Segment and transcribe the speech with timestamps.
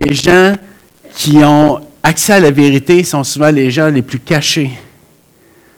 [0.00, 0.54] les gens
[1.14, 4.70] qui ont accès à la vérité sont souvent les gens les plus cachés.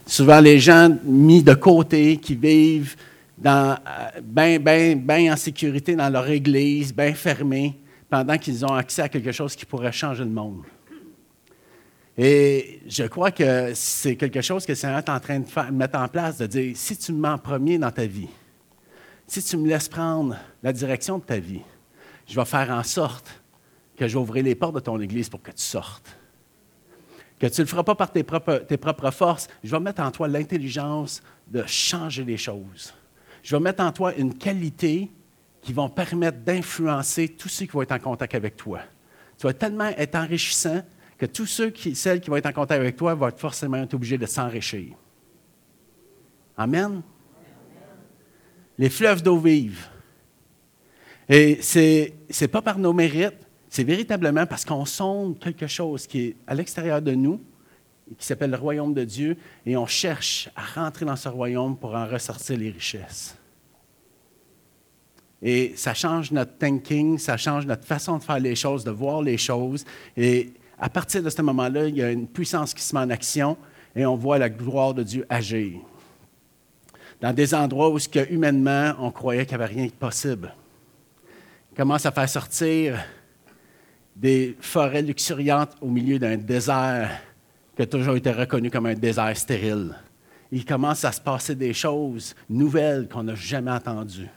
[0.07, 2.97] Souvent les gens mis de côté, qui vivent
[3.39, 3.79] bien
[4.23, 7.77] ben, ben en sécurité dans leur église, bien fermés,
[8.09, 10.63] pendant qu'ils ont accès à quelque chose qui pourrait changer le monde.
[12.19, 16.09] Et je crois que c'est quelque chose que Seigneur est en train de mettre en
[16.09, 18.29] place, de dire, si tu me mets premier dans ta vie,
[19.27, 21.63] si tu me laisses prendre la direction de ta vie,
[22.27, 23.40] je vais faire en sorte
[24.09, 26.17] que ouvrir les portes de ton Église pour que tu sortes.
[27.39, 29.49] Que tu ne le feras pas par tes propres, forces.
[29.63, 32.95] Je vais mettre en toi l'intelligence de changer les choses.
[33.43, 35.11] Je vais mettre en toi une qualité
[35.61, 38.81] qui va permettre d'influencer tous ceux qui vont être en contact avec toi.
[39.39, 40.83] Tu vas tellement être enrichissant
[41.19, 43.77] que tous ceux qui, celles qui vont être en contact avec toi vont être forcément
[43.77, 44.95] être obligés de s'enrichir.
[46.57, 47.03] Amen.
[48.79, 49.89] Les fleuves d'eau vive.
[51.29, 56.21] Et ce n'est pas par nos mérites, c'est véritablement parce qu'on sonde quelque chose qui
[56.21, 57.41] est à l'extérieur de nous,
[58.19, 61.95] qui s'appelle le royaume de Dieu, et on cherche à rentrer dans ce royaume pour
[61.95, 63.37] en ressortir les richesses.
[65.41, 69.23] Et ça change notre thinking, ça change notre façon de faire les choses, de voir
[69.23, 69.85] les choses.
[70.17, 73.09] Et à partir de ce moment-là, il y a une puissance qui se met en
[73.09, 73.57] action
[73.97, 75.79] et on voit la gloire de Dieu agir.
[77.23, 77.99] Dans des endroits où,
[78.31, 80.53] humainement, on croyait qu'il n'y avait rien de possible
[81.77, 82.99] commence à faire sortir
[84.21, 87.11] des forêts luxuriantes au milieu d'un désert
[87.75, 89.97] qui a toujours été reconnu comme un désert stérile.
[90.53, 94.29] Il commence à se passer des choses nouvelles qu'on n'a jamais entendues.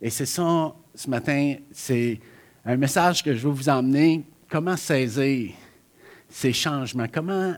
[0.00, 2.20] Et c'est ça, ce matin, c'est
[2.64, 4.24] un message que je veux vous emmener.
[4.48, 5.52] Comment saisir
[6.28, 7.06] ces changements?
[7.12, 7.54] Comment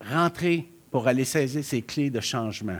[0.00, 2.78] rentrer pour aller saisir ces clés de changement?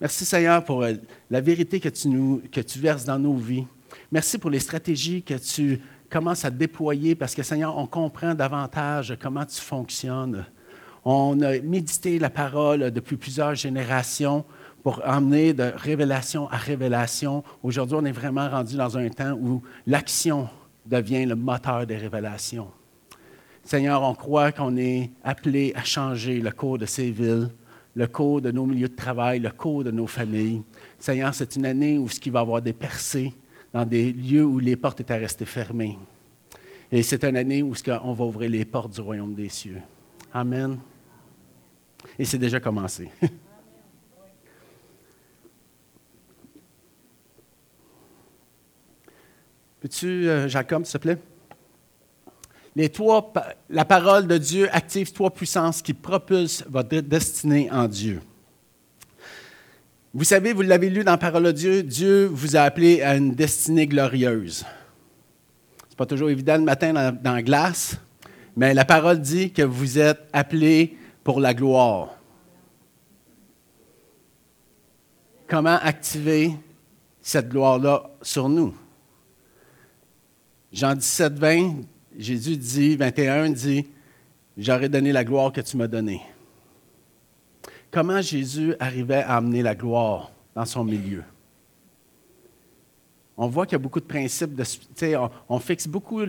[0.00, 0.92] Merci Seigneur pour euh,
[1.30, 3.64] la vérité que tu, nous, que tu verses dans nos vies.
[4.10, 9.16] Merci pour les stratégies que tu commences à déployer parce que Seigneur, on comprend davantage
[9.20, 10.44] comment tu fonctionnes.
[11.04, 14.44] On a médité la parole depuis plusieurs générations
[14.82, 17.42] pour emmener de révélation à révélation.
[17.62, 20.48] Aujourd'hui, on est vraiment rendu dans un temps où l'action
[20.86, 22.68] devient le moteur des révélations.
[23.64, 27.50] Seigneur, on croit qu'on est appelé à changer le cours de ces villes
[27.94, 30.62] le cours de nos milieux de travail, le cours de nos familles.
[30.98, 33.34] Seigneur, c'est une année où il va y avoir des percées
[33.72, 35.98] dans des lieux où les portes étaient restées fermées.
[36.90, 37.74] Et c'est une année où
[38.04, 39.80] on va ouvrir les portes du royaume des cieux.
[40.32, 40.78] Amen.
[42.18, 43.10] Et c'est déjà commencé.
[49.80, 51.18] Peux-tu, euh, Jacob, s'il te plaît?
[52.74, 53.32] les trois,
[53.68, 58.20] la parole de Dieu active trois puissances qui propulsent votre destinée en Dieu.
[60.14, 63.16] Vous savez, vous l'avez lu dans la parole de Dieu, Dieu vous a appelé à
[63.16, 64.58] une destinée glorieuse.
[64.58, 67.96] Ce n'est pas toujours évident le matin dans, dans la glace,
[68.54, 72.10] mais la parole dit que vous êtes appelés pour la gloire.
[75.48, 76.52] Comment activer
[77.20, 78.74] cette gloire-là sur nous?
[80.72, 81.74] Jean 17, 20
[82.18, 83.86] Jésus dit, 21 dit,
[84.58, 86.20] j'aurais donné la gloire que tu m'as donnée.
[87.92, 91.22] Comment Jésus arrivait à amener la gloire dans son milieu?
[93.36, 94.50] On voit qu'il y a beaucoup de principes.
[95.50, 96.24] On, fixe beaucoup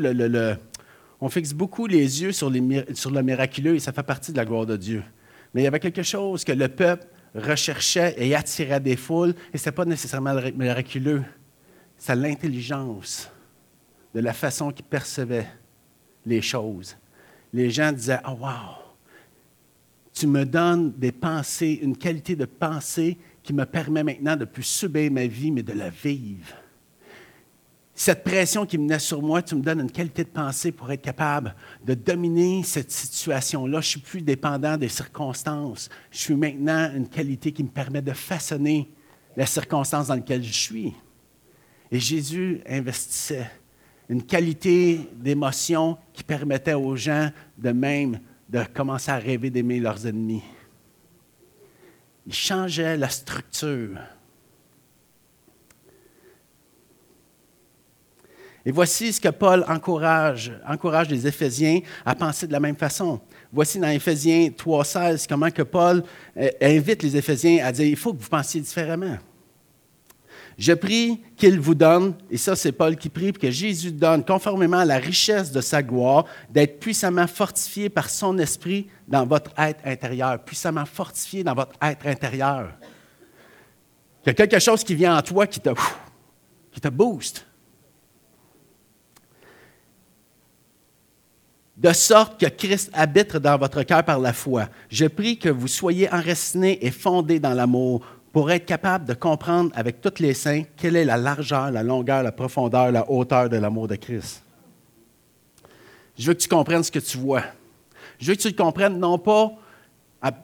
[1.88, 5.04] les yeux sur le miraculeux et ça fait partie de la gloire de Dieu.
[5.54, 9.58] Mais il y avait quelque chose que le peuple recherchait et attirait des foules, et
[9.58, 11.24] ce n'était pas nécessairement miraculeux.
[11.98, 13.32] C'est l'intelligence
[14.14, 15.48] de la façon qu'il percevait
[16.26, 16.98] les choses.
[17.54, 18.83] Les gens disaient Oh, wow,
[20.14, 24.64] tu me donnes des pensées, une qualité de pensée qui me permet maintenant de plus
[24.64, 26.56] subir ma vie, mais de la vivre.
[27.96, 31.02] Cette pression qui venait sur moi, tu me donnes une qualité de pensée pour être
[31.02, 33.82] capable de dominer cette situation-là.
[33.82, 35.90] Je suis plus dépendant des circonstances.
[36.10, 38.90] Je suis maintenant une qualité qui me permet de façonner
[39.36, 40.94] la circonstance dans laquelle je suis.
[41.92, 43.50] Et Jésus investissait
[44.10, 48.20] une qualité d'émotion qui permettait aux gens de même
[48.54, 50.44] de commencer à rêver d'aimer leurs ennemis.
[52.28, 53.98] Il changeait la structure.
[58.64, 63.20] Et voici ce que Paul encourage, encourage les Éphésiens à penser de la même façon.
[63.52, 66.04] Voici dans Éphésiens 3.16 comment que Paul
[66.38, 69.18] euh, invite les Éphésiens à dire, il faut que vous pensiez différemment.
[70.58, 74.78] Je prie qu'il vous donne, et ça c'est Paul qui prie, que Jésus donne, conformément
[74.78, 79.86] à la richesse de sa gloire, d'être puissamment fortifié par son esprit dans votre être
[79.86, 82.70] intérieur, puissamment fortifié dans votre être intérieur.
[84.24, 85.70] Il y a quelque chose qui vient en toi qui te,
[86.72, 87.46] qui te booste.
[91.84, 94.70] de sorte que Christ habite dans votre cœur par la foi.
[94.90, 99.72] Je prie que vous soyez enracinés et fondés dans l'amour pour être capable de comprendre
[99.76, 103.58] avec tous les saints quelle est la largeur, la longueur, la profondeur, la hauteur de
[103.58, 104.44] l'amour de Christ.
[106.18, 107.44] Je veux que tu comprennes ce que tu vois.
[108.20, 109.54] Je veux que tu le comprennes non pas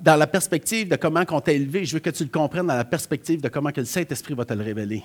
[0.01, 2.75] dans la perspective de comment on t'a élevé, je veux que tu le comprennes dans
[2.75, 5.03] la perspective de comment que le Saint-Esprit va te le révéler.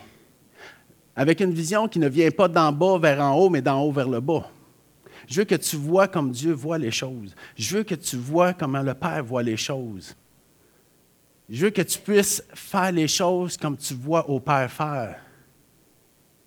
[1.16, 3.92] Avec une vision qui ne vient pas d'en bas vers en haut, mais d'en haut
[3.92, 4.50] vers le bas.
[5.26, 7.34] Je veux que tu vois comme Dieu voit les choses.
[7.56, 10.14] Je veux que tu vois comment le Père voit les choses.
[11.48, 15.20] Je veux que tu puisses faire les choses comme tu vois au Père faire.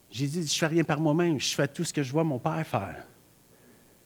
[0.10, 2.24] Jésus dit, je ne fais rien par moi-même, je fais tout ce que je vois
[2.24, 3.06] mon Père faire.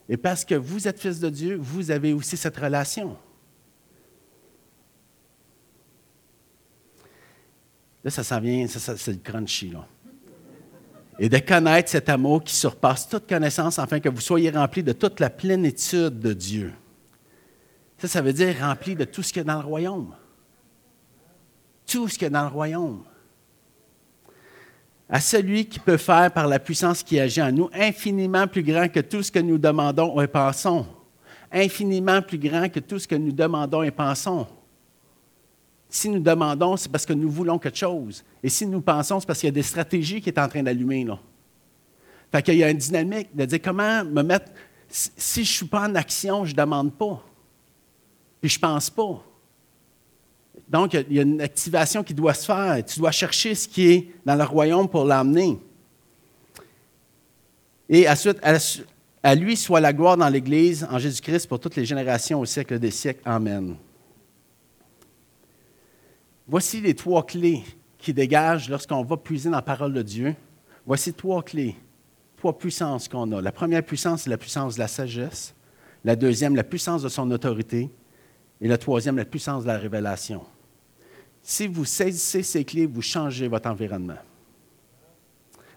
[0.10, 3.18] Et parce que vous êtes fils de Dieu, vous avez aussi cette relation.
[8.04, 9.88] Là, ça s'en vient, c'est le crunchy, là
[11.22, 14.92] et de connaître cet amour qui surpasse toute connaissance afin que vous soyez remplis de
[14.92, 16.74] toute la plénitude de Dieu.
[18.00, 20.16] Ça, ça veut dire rempli de tout ce qu'il y a dans le royaume.
[21.86, 23.04] Tout ce qu'il y a dans le royaume.
[25.10, 28.88] À celui qui peut faire par la puissance qui agit en nous infiniment plus grand
[28.88, 30.86] que tout ce que nous demandons et pensons.
[31.52, 34.48] Infiniment plus grand que tout ce que nous demandons et pensons.
[35.90, 38.24] Si nous demandons, c'est parce que nous voulons quelque chose.
[38.42, 40.64] Et si nous pensons, c'est parce qu'il y a des stratégies qui sont en train
[40.64, 41.04] d'allumer.
[41.04, 41.20] Là.
[42.32, 44.50] Fait qu'il y a une dynamique de dire comment me mettre.
[44.88, 47.22] Si je ne suis pas en action, je ne demande pas.
[48.40, 49.22] Puis je ne pense pas.
[50.72, 52.82] Donc, il y a une activation qui doit se faire.
[52.86, 55.60] Tu dois chercher ce qui est dans le royaume pour l'amener.
[57.90, 58.40] Et ensuite,
[59.22, 62.80] à lui soit la gloire dans l'Église, en Jésus-Christ, pour toutes les générations au siècle
[62.80, 63.20] des siècles.
[63.26, 63.76] Amen.
[66.48, 67.66] Voici les trois clés
[67.98, 70.34] qui dégagent lorsqu'on va puiser dans la parole de Dieu.
[70.86, 71.76] Voici trois clés,
[72.38, 73.42] trois puissances qu'on a.
[73.42, 75.54] La première puissance, c'est la puissance de la sagesse.
[76.06, 77.92] La deuxième, la puissance de son autorité.
[78.62, 80.46] Et la troisième, la puissance de la révélation.
[81.44, 84.18] Si vous saisissez ces clés, vous changez votre environnement.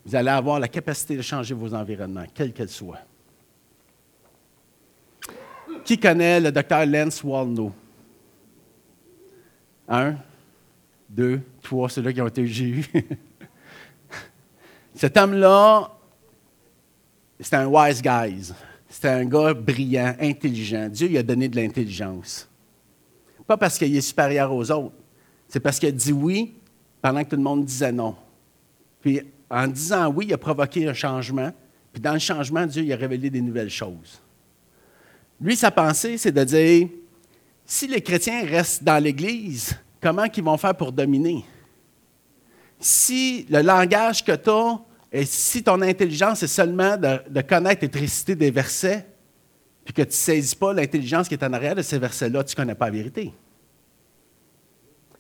[0.05, 3.00] Vous allez avoir la capacité de changer vos environnements, quels qu'elles soient.
[5.84, 7.72] Qui connaît le docteur Lance Walno?
[9.88, 10.16] Un,
[11.08, 12.84] deux, trois, ceux-là qui ont été eu.
[14.94, 15.90] Cet homme-là,
[17.40, 18.52] c'était un wise guy.
[18.88, 20.88] C'était un gars brillant, intelligent.
[20.88, 22.49] Dieu lui a donné de l'intelligence.
[23.46, 24.94] Pas parce qu'il est supérieur aux autres.
[25.54, 26.52] C'est parce qu'il a dit oui
[27.00, 28.16] pendant que tout le monde disait non.
[29.00, 31.52] Puis en disant oui, il a provoqué un changement.
[31.92, 34.20] Puis dans le changement, Dieu a révélé des nouvelles choses.
[35.40, 36.88] Lui, sa pensée, c'est de dire,
[37.64, 41.44] si les chrétiens restent dans l'Église, comment ils vont faire pour dominer?
[42.80, 44.80] Si le langage que tu as,
[45.12, 49.06] et si ton intelligence est seulement de, connaître et de réciter des versets,
[49.84, 52.54] puis que tu ne saisis pas l'intelligence qui est en arrière de ces versets-là, tu
[52.54, 53.32] ne connais pas la vérité.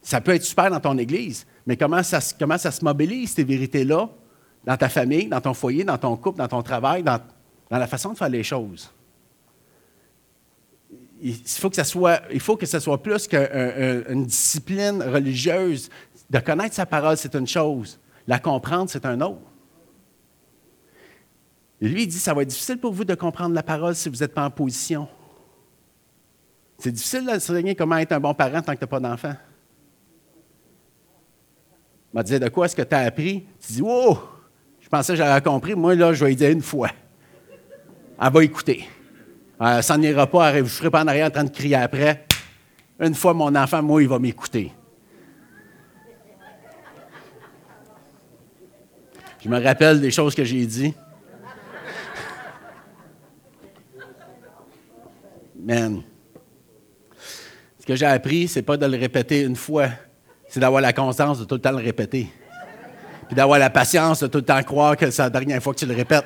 [0.04, 3.42] Ça peut être super dans ton Église, mais comment ça, comment ça se mobilise, ces
[3.42, 4.08] vérités-là,
[4.64, 7.18] dans ta famille, dans ton foyer, dans ton couple, dans ton travail, dans,
[7.68, 8.90] dans la façon de faire les choses?
[11.26, 15.88] il faut que ça soit, il faut que ce soit plus qu'une discipline religieuse.
[16.28, 17.98] De connaître sa parole, c'est une chose.
[18.26, 19.40] La comprendre, c'est un autre.
[21.80, 24.16] lui, il dit, ça va être difficile pour vous de comprendre la parole si vous
[24.16, 25.08] n'êtes pas en position.
[26.78, 29.34] C'est difficile d'enseigner comment être un bon parent tant que tu n'as pas d'enfant.
[32.14, 33.44] M'a dit, de quoi est-ce que tu as appris?
[33.66, 34.16] Tu dis, wow,
[34.80, 35.74] je pensais que j'avais compris.
[35.74, 36.90] Moi, là, je vais lui dire une fois.
[38.22, 38.88] Elle va écouter.
[39.60, 42.24] Euh, ça n'ira pas, je ne serai pas en arrière en train de crier après.
[43.00, 44.72] Une fois, mon enfant, moi, il va m'écouter.
[49.42, 50.94] Je me rappelle des choses que j'ai dit.
[55.56, 56.02] Man.
[57.80, 59.88] Ce que j'ai appris, c'est pas de le répéter une fois,
[60.54, 62.30] c'est d'avoir la constance de tout le temps le répéter.
[63.26, 65.80] Puis d'avoir la patience de tout le temps croire que c'est la dernière fois que
[65.80, 66.24] tu le répètes.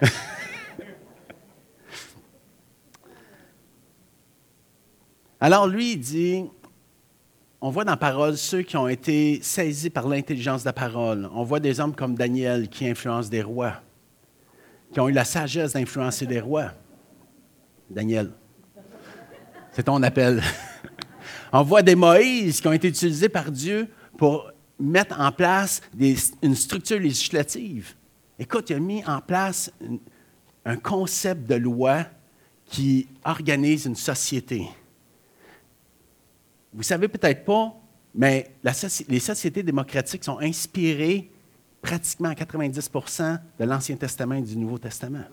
[5.40, 6.46] Alors lui, il dit,
[7.60, 11.28] on voit dans la parole ceux qui ont été saisis par l'intelligence de la parole.
[11.34, 13.74] On voit des hommes comme Daniel qui influencent des rois,
[14.90, 16.70] qui ont eu la sagesse d'influencer des rois.
[17.90, 18.30] Daniel,
[19.70, 20.42] c'est ton appel.
[21.52, 25.80] On voit des Moïse qui ont été utilisés par Dieu pour mettre en place
[26.42, 27.94] une structure législative.
[28.38, 29.70] Écoute, il a mis en place
[30.64, 32.06] un concept de loi
[32.66, 34.68] qui organise une société.
[36.72, 37.74] Vous savez peut-être pas,
[38.14, 38.54] mais
[39.08, 41.30] les sociétés démocratiques sont inspirées
[41.82, 45.24] pratiquement à 90% de l'Ancien Testament et du Nouveau Testament.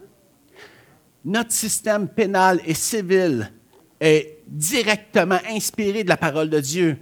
[1.23, 3.51] notre système pénal et civil
[3.99, 6.97] est directement inspiré de la parole de Dieu.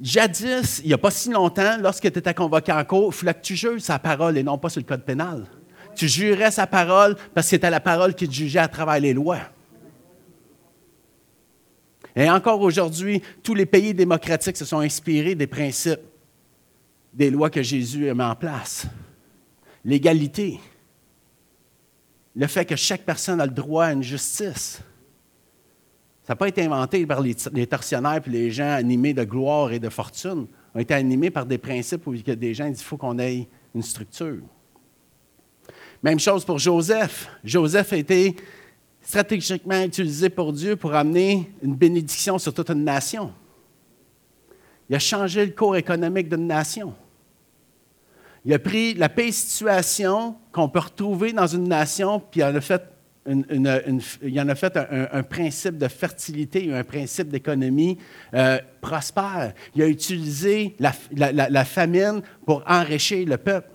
[0.00, 3.34] Jadis, il n'y a pas si longtemps, lorsque tu étais convoqué en cours, il fallait
[3.34, 5.46] que tu juges sa parole et non pas sur le code pénal.
[5.94, 9.14] Tu jurais sa parole parce que c'était la parole qui te jugeait à travers les
[9.14, 9.38] lois.
[12.16, 16.00] Et encore aujourd'hui, tous les pays démocratiques se sont inspirés des principes,
[17.12, 18.86] des lois que Jésus a mis en place.
[19.84, 20.60] L'égalité,
[22.34, 24.80] le fait que chaque personne a le droit à une justice.
[26.24, 27.34] Ça n'a pas été inventé par les,
[27.66, 30.46] tortionnaires et les gens animés de gloire et de fortune.
[30.74, 33.46] On a été animés par des principes où des gens disent qu'il faut qu'on ait
[33.74, 34.40] une structure.
[36.02, 37.28] Même chose pour Joseph.
[37.44, 38.36] Joseph a été
[39.02, 43.30] stratégiquement utilisé pour Dieu pour amener une bénédiction sur toute une nation.
[44.88, 46.94] Il a changé le cours économique d'une nation.
[48.46, 52.60] Il a pris la paix situation qu'on peut retrouver dans une nation, puis il a
[52.62, 52.82] fait,
[53.26, 57.98] il en a fait un, principe de fertilité, un principe d'économie
[58.34, 59.54] euh, prospère.
[59.74, 63.70] Il a utilisé la, famine pour enrichir le peuple,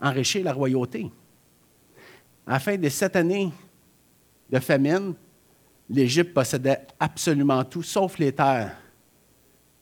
[0.00, 1.10] enrichir la royauté.
[2.46, 3.52] À la fin des sept années
[4.50, 5.14] de famine,
[5.88, 8.76] l'Égypte possédait absolument tout, sauf les terres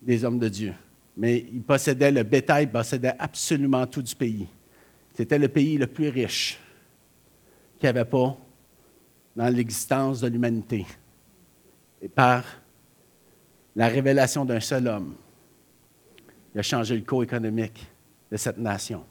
[0.02, 0.74] des hommes de Dieu.
[1.16, 4.46] Mais il possédait le bétail, il possédait absolument tout du pays.
[5.14, 6.58] C'était le pays le plus riche
[7.78, 8.36] qu'il n'y avait pas
[9.38, 10.84] dans l'existence de l'humanité.
[12.02, 12.42] Et par
[13.76, 15.14] la révélation d'un seul homme,
[16.52, 17.86] il a changé le cours économique
[18.32, 19.04] de cette nation.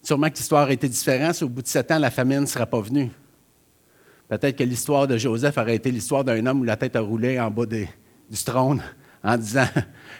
[0.00, 2.46] Sûrement que l'histoire aurait été différente si au bout de sept ans, la famine ne
[2.46, 3.10] serait pas venue.
[4.28, 7.40] Peut-être que l'histoire de Joseph aurait été l'histoire d'un homme où la tête a roulé
[7.40, 7.88] en bas du
[8.44, 8.80] trône
[9.24, 9.66] en disant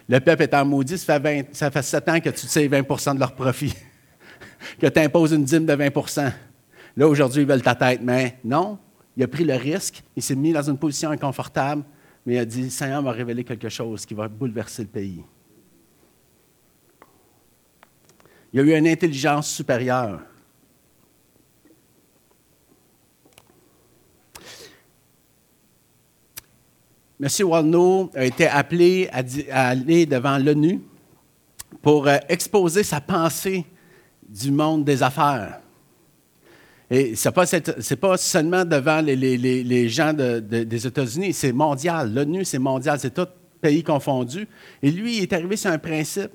[0.09, 3.15] Le peuple est en maudit, ça fait, ça fait sept ans que tu sais 20%
[3.15, 3.73] de leur profit,
[4.81, 5.91] que tu imposes une dîme de 20
[6.97, 8.01] Là, aujourd'hui, ils veulent ta tête.
[8.03, 8.79] Mais non,
[9.17, 11.85] il a pris le risque, il s'est mis dans une position inconfortable,
[12.25, 15.25] mais il a dit Seigneur m'a révélé quelque chose qui va bouleverser le pays.
[18.53, 20.21] Il a eu une intelligence supérieure.
[27.23, 27.29] M.
[27.45, 30.81] Walno a été appelé à, aller devant l'ONU
[31.83, 33.67] pour euh, exposer sa pensée
[34.27, 35.61] du monde des affaires.
[36.91, 42.13] Et ce n'est pas, seulement devant les, gens des États-Unis, c'est mondial.
[42.13, 43.29] L'ONU, c'est mondial, c'est tout
[43.61, 44.49] pays confondu.
[44.83, 46.33] Et lui, il est arrivé sur un principe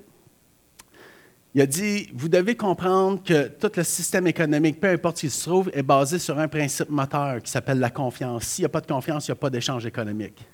[1.56, 5.30] il a dit, vous devez comprendre que tout le système économique, peu importe où il
[5.30, 8.44] se trouve, est basé sur un principe moteur qui s'appelle la confiance.
[8.44, 10.44] S'il n'y a pas de confiance, il n'y a pas d'échange économique.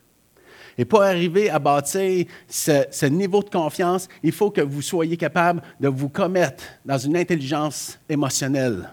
[0.79, 5.17] Et pour arriver à bâtir ce, ce, niveau de confiance, il faut que vous soyez
[5.17, 8.89] capable de vous commettre dans une intelligence émotionnelle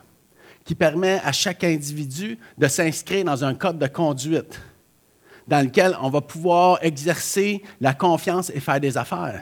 [0.70, 4.62] qui permet à chaque individu de s'inscrire dans un code de conduite
[5.48, 9.42] dans lequel on va pouvoir exercer la confiance et faire des affaires.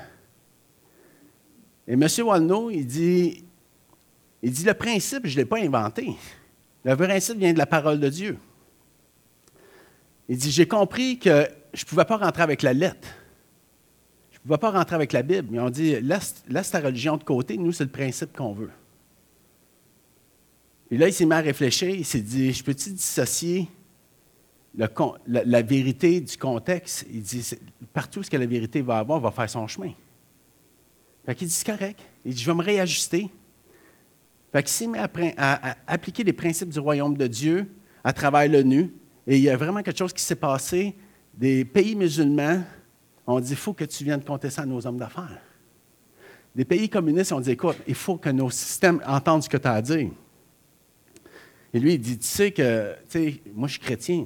[1.85, 2.07] Et M.
[2.23, 3.43] Walno, il dit,
[4.41, 6.15] il dit, le principe, je ne l'ai pas inventé.
[6.85, 8.37] Le principe vient de la parole de Dieu.
[10.29, 13.09] Il dit, j'ai compris que je ne pouvais pas rentrer avec la lettre.
[14.31, 15.49] Je ne pouvais pas rentrer avec la Bible.
[15.51, 18.71] Ils ont dit, laisse, laisse ta religion de côté, nous, c'est le principe qu'on veut.
[20.89, 23.67] Et là, il s'est mis à réfléchir, il s'est dit, je peux-tu dissocier
[24.75, 27.05] la, vérité du contexte?
[27.11, 27.49] Il dit,
[27.93, 29.91] partout ce que la vérité va avoir, va faire son chemin.
[31.25, 31.99] Fait qu'il dit, c'est correct.
[32.23, 33.29] Il dit, je vais me réajuster.
[34.53, 37.67] Fait s'est mis à, appliquer les principes du royaume de Dieu
[38.03, 38.93] à travers l'ONU.
[39.25, 40.95] Et il y a vraiment quelque chose qui s'est passé.
[41.33, 42.63] Des pays musulmans
[43.25, 45.41] ont dit, il faut que tu viennes compter ça à nos hommes d'affaires.
[46.55, 49.67] Des pays communistes ont dit, écoute, il faut que nos systèmes entendent ce que tu
[49.67, 50.09] as à dire.
[51.73, 54.25] Et lui, il dit, tu sais que, tu sais, moi je suis chrétien.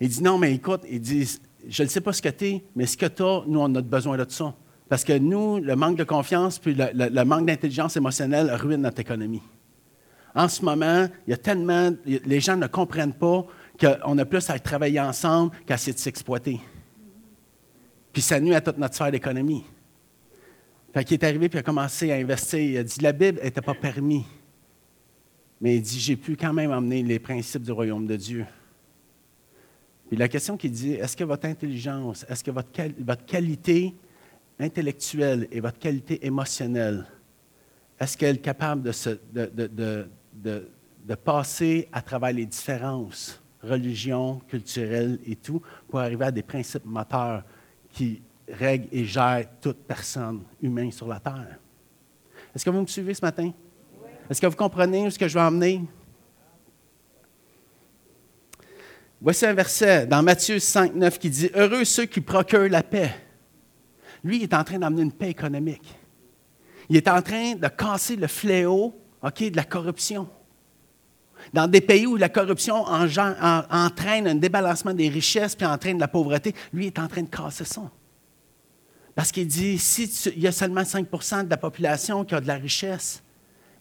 [0.00, 1.38] Il dit, non, mais écoute, il dit,
[1.68, 3.74] je ne sais pas ce que tu es, mais ce que tu as, nous, on
[3.74, 4.54] a besoin de ça.
[4.88, 9.42] Parce que nous, le manque de confiance puis le, manque d'intelligence émotionnelle ruine notre économie.
[10.34, 11.90] En ce moment, il y a tellement.
[12.06, 13.44] Les gens ne comprennent pas
[13.78, 16.60] qu'on a plus à travailler ensemble qu'à essayer de s'exploiter.
[18.12, 19.64] Puis ça nuit à toute notre sphère d'économie.
[20.94, 22.60] Fait qu'il est arrivé puis il a commencé à investir.
[22.60, 24.24] Il a dit la Bible n'était pas permis.
[25.60, 28.46] Mais il dit j'ai pu quand même emmener les principes du royaume de Dieu.
[30.08, 33.94] Puis la question qu'il dit est-ce que votre intelligence, est-ce que votre, votre qualité
[34.58, 37.06] intellectuelle et votre qualité émotionnelle,
[38.00, 45.62] est-ce qu'elle est capable de, de, passer à travers les différences, religions, culturelles et tout,
[45.88, 47.44] pour arriver à des principes moteurs
[47.90, 51.58] qui règlent et gèrent toute personne humaine sur la Terre?
[52.54, 53.52] Est-ce que vous me suivez ce matin?
[54.28, 55.82] Est-ce que vous comprenez ce que je veux emmener?
[59.20, 63.10] Voici un verset dans Matthieu 5, 9 qui dit Heureux ceux qui procurent la paix.
[64.22, 65.94] Lui, il est en train d'amener une paix économique.
[66.88, 70.28] Il est en train de casser le fléau de la corruption.
[71.52, 76.54] Dans des pays où la corruption entraîne un débalancement des richesses puis entraîne la pauvreté,
[76.72, 77.90] lui est en train de casser ça.
[79.14, 80.04] Parce qu'il dit, si
[80.36, 83.22] il y a seulement 5% de la population qui a de la richesse,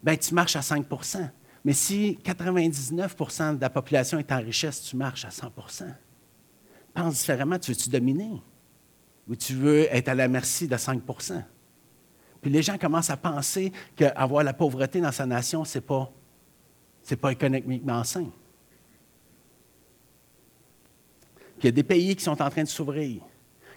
[0.04, 1.30] ben tu marches à 5%
[1.64, 5.94] Mais si 99% de la population est en richesse, tu marches à 100%
[6.94, 8.42] Pense différemment, tu veux-tu dominer?
[9.28, 11.44] Ou tu veux être à la merci de 5%
[12.42, 16.12] Puis les gens commencent à penser qu'avoir la pauvreté dans sa nation, ce n'est pas,
[17.22, 18.32] pas économiquement sain.
[21.60, 23.22] Puis il y a des pays qui sont en train de s'ouvrir.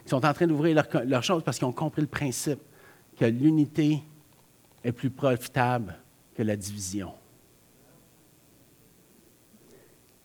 [0.05, 2.59] Ils sont en train d'ouvrir leurs choses parce qu'ils ont compris le principe
[3.17, 4.01] que l'unité
[4.83, 6.00] est plus profitable
[6.43, 7.13] la division.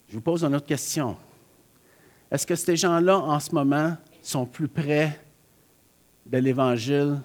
[0.09, 1.17] Je vous pose une autre question.
[2.31, 5.21] Est-ce que ces gens-là, en ce moment, sont plus près
[6.25, 7.21] de l'Évangile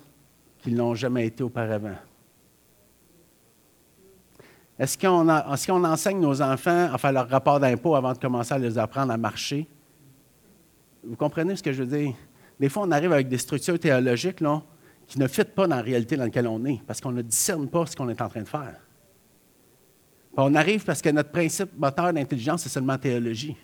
[0.62, 1.96] qu'ils n'ont jamais été auparavant?
[4.78, 8.78] Est-ce qu'on, enseigne nos enfants à faire leur rapport d'impôt avant de commencer à les
[8.78, 9.68] apprendre à marcher?
[11.04, 12.16] Vous comprenez ce que je veux dire?
[12.60, 14.62] Des fois, on arrive avec des structures théologiques là,
[15.12, 17.68] qui ne fitent pas dans la réalité dans laquelle on est, parce qu'on ne discerne
[17.68, 18.80] pas ce qu'on est en train de faire.
[20.38, 23.58] On arrive parce que notre principe moteur d'intelligence, c'est seulement théologie.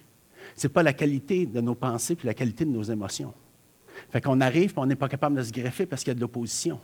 [0.58, 3.34] Ce n'est pas la qualité de nos pensées puis la qualité de nos émotions.
[4.10, 6.16] Fait qu'on arrive et on n'est pas capable de se greffer parce qu'il y a
[6.16, 6.82] de l'opposition.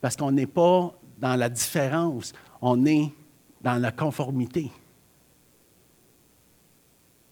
[0.00, 2.32] Parce qu'on n'est pas dans la différence,
[2.62, 3.12] on est
[3.60, 4.70] dans la conformité.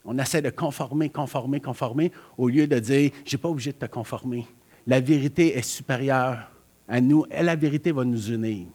[0.05, 3.79] On essaie de conformer, conformer, conformer, au lieu de dire, je n'ai pas obligé de
[3.79, 4.45] te conformer.
[4.89, 6.51] La vérité est supérieure
[6.89, 8.67] à nous et la vérité va nous unir.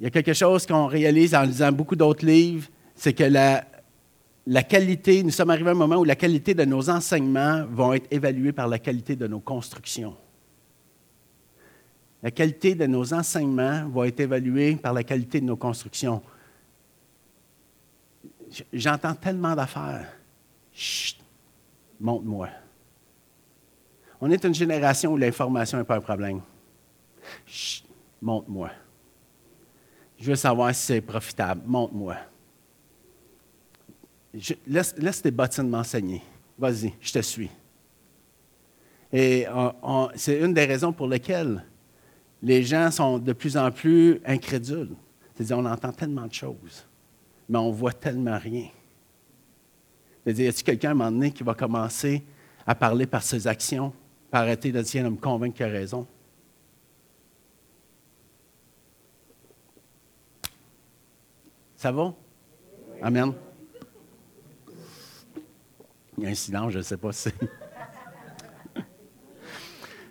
[0.00, 3.66] Il y a quelque chose qu'on réalise en lisant beaucoup d'autres livres, c'est que la,
[4.46, 7.92] la qualité, nous sommes arrivés à un moment où la qualité de nos enseignements vont
[7.92, 10.16] être évalués par la qualité de nos constructions.
[12.22, 16.22] La qualité de nos enseignements va être évaluée par la qualité de nos constructions.
[18.72, 20.06] J'entends tellement d'affaires.
[20.72, 21.18] Chut,
[21.98, 22.48] montre-moi.
[24.20, 26.40] On est une génération où l'information n'est pas un problème.
[27.46, 27.86] Chut,
[28.20, 28.70] montre-moi.
[30.18, 31.62] Je veux savoir si c'est profitable.
[31.64, 32.16] Montre-moi
[34.66, 36.22] laisse, tes bottines m'enseigner.
[36.58, 37.50] Vas-y, je te suis.
[39.12, 39.46] Et
[40.14, 41.64] c'est une des raisons pour lesquelles
[42.42, 44.94] les gens sont de plus en plus incrédules.
[45.34, 46.86] C'est-à-dire, on entend tellement de choses,
[47.48, 48.68] mais on voit tellement rien.
[50.22, 52.22] C'est-à-dire, y a-t-il quelqu'un à un moment donné qui va commencer
[52.66, 53.92] à parler par ses actions,
[54.30, 56.06] par arrêter de dire me convaincre qu'il a raison?
[61.76, 62.14] Ça va?
[63.00, 63.32] Amen.
[66.18, 67.30] Il y a un silence, je ne sais pas si.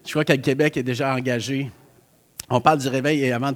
[0.04, 1.70] je crois que le Québec est déjà engagé.
[2.50, 3.52] On parle du réveil et avant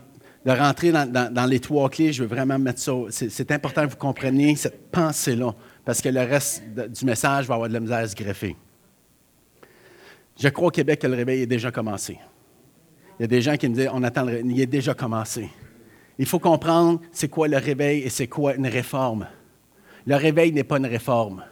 [0.46, 2.94] de rentrer dans, les trois clés, je veux vraiment mettre ça.
[3.10, 5.54] C'est important que vous compreniez cette pensée-là,
[5.86, 8.56] parce que le reste du message va avoir de la misère à se greffer.
[10.40, 12.20] Je crois au Québec que le réveil est déjà commencé.
[13.20, 15.50] Il y a des gens qui me disent on attend le il est déjà commencé.
[16.18, 19.28] Il faut comprendre c'est quoi le réveil et c'est quoi une réforme.
[20.06, 21.44] Le réveil n'est pas une réforme.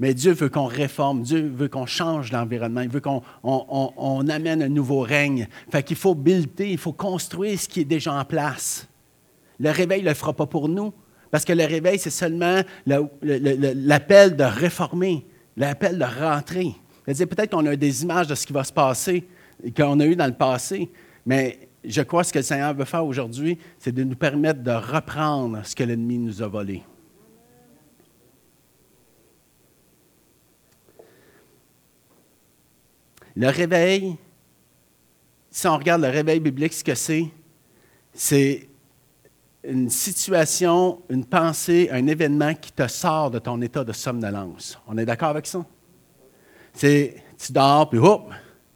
[0.00, 4.68] Mais Dieu veut qu'on réforme, Dieu veut qu'on change l'environnement, il veut qu'on amène un
[4.68, 5.48] nouveau règne.
[5.72, 8.86] Fait qu'il faut builder, il faut construire ce qui est déjà en place.
[9.58, 10.92] Le réveil ne le fera pas pour nous,
[11.32, 16.74] parce que le réveil, c'est seulement l'appel de réformer, l'appel de rentrer.
[17.04, 19.26] Peut-être qu'on a des images de ce qui va se passer,
[19.76, 20.88] qu'on a eu dans le passé,
[21.26, 24.62] mais je crois que ce que le Seigneur veut faire aujourd'hui, c'est de nous permettre
[24.62, 26.82] de reprendre ce que l'ennemi nous a volé.
[33.38, 34.16] Le réveil,
[35.48, 37.26] si on regarde le réveil biblique, ce que c'est,
[38.12, 38.68] c'est
[39.62, 44.76] une situation, une pensée, un événement qui te sort de ton état de somnolence.
[44.88, 45.64] On est d'accord avec ça?
[46.74, 48.28] C'est, tu dors, puis hop,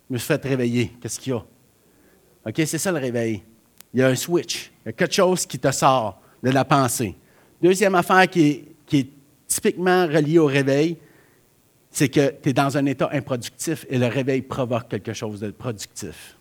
[0.09, 0.93] je me suis fait réveiller.
[1.01, 1.45] Qu'est-ce qu'il y a?
[2.47, 3.43] OK, c'est ça le réveil.
[3.93, 4.71] Il y a un switch.
[4.85, 7.17] Il y a quelque chose qui te sort de la pensée.
[7.61, 9.09] Deuxième affaire qui est, qui est
[9.49, 10.99] typiquement reliée au réveil,
[11.93, 15.51] c'est que tu es dans un état improductif et le réveil provoque quelque chose de
[15.51, 16.39] productif.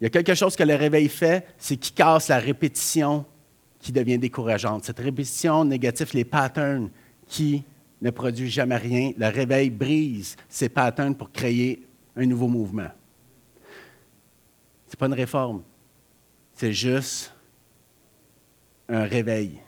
[0.00, 3.24] Il y a quelque chose que le réveil fait, c'est qu'il casse la répétition
[3.78, 4.84] qui devient décourageante.
[4.84, 6.90] Cette répétition négative, les patterns
[7.28, 7.62] qui
[8.02, 12.90] ne produisent jamais rien, le réveil brise ces patterns pour créer un nouveau mouvement.
[14.88, 15.62] Ce n'est pas une réforme,
[16.54, 17.32] c'est juste
[18.88, 19.60] un réveil.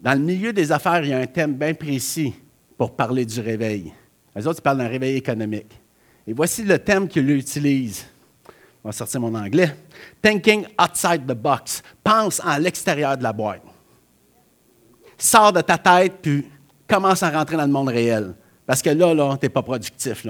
[0.00, 2.34] Dans le milieu des affaires, il y a un thème bien précis
[2.76, 3.92] pour parler du réveil.
[4.34, 5.72] Les autres, ils parlent d'un réveil économique.
[6.26, 8.06] Et voici le thème qu'ils utilisent.
[8.84, 9.74] On va sortir mon anglais.
[10.22, 11.82] Thinking outside the box.
[12.04, 13.62] Pense à l'extérieur de la boîte.
[15.16, 16.46] Sors de ta tête, puis
[16.86, 18.34] commence à rentrer dans le monde réel.
[18.64, 20.24] Parce que là, là tu n'es pas productif.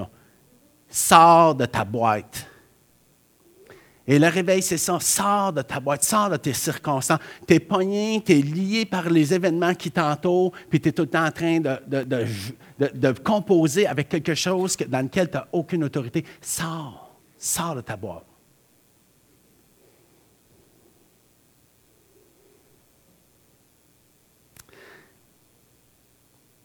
[0.89, 2.48] Sors de ta boîte.
[4.11, 4.99] Et le réveil, c'est ça.
[4.99, 7.19] Sors de ta boîte, sors de tes circonstances.
[7.47, 11.03] Tu es pogné, tu es lié par les événements qui t'entourent, puis tu es tout
[11.03, 11.77] le temps en train de,
[12.79, 16.25] de, composer avec quelque chose dans lequel tu n'as aucune autorité.
[16.41, 18.25] Sors, sors de ta boîte.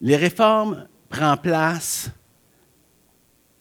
[0.00, 2.10] Les réformes prennent place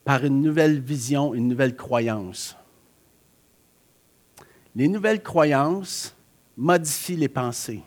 [0.06, 2.56] par une nouvelle vision, une nouvelle croyance.
[4.74, 6.14] Les nouvelles croyances
[6.56, 7.82] modifient les pensées.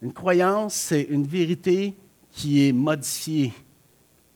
[0.00, 1.94] Une croyance, c'est une vérité
[2.30, 3.52] qui est modifiée.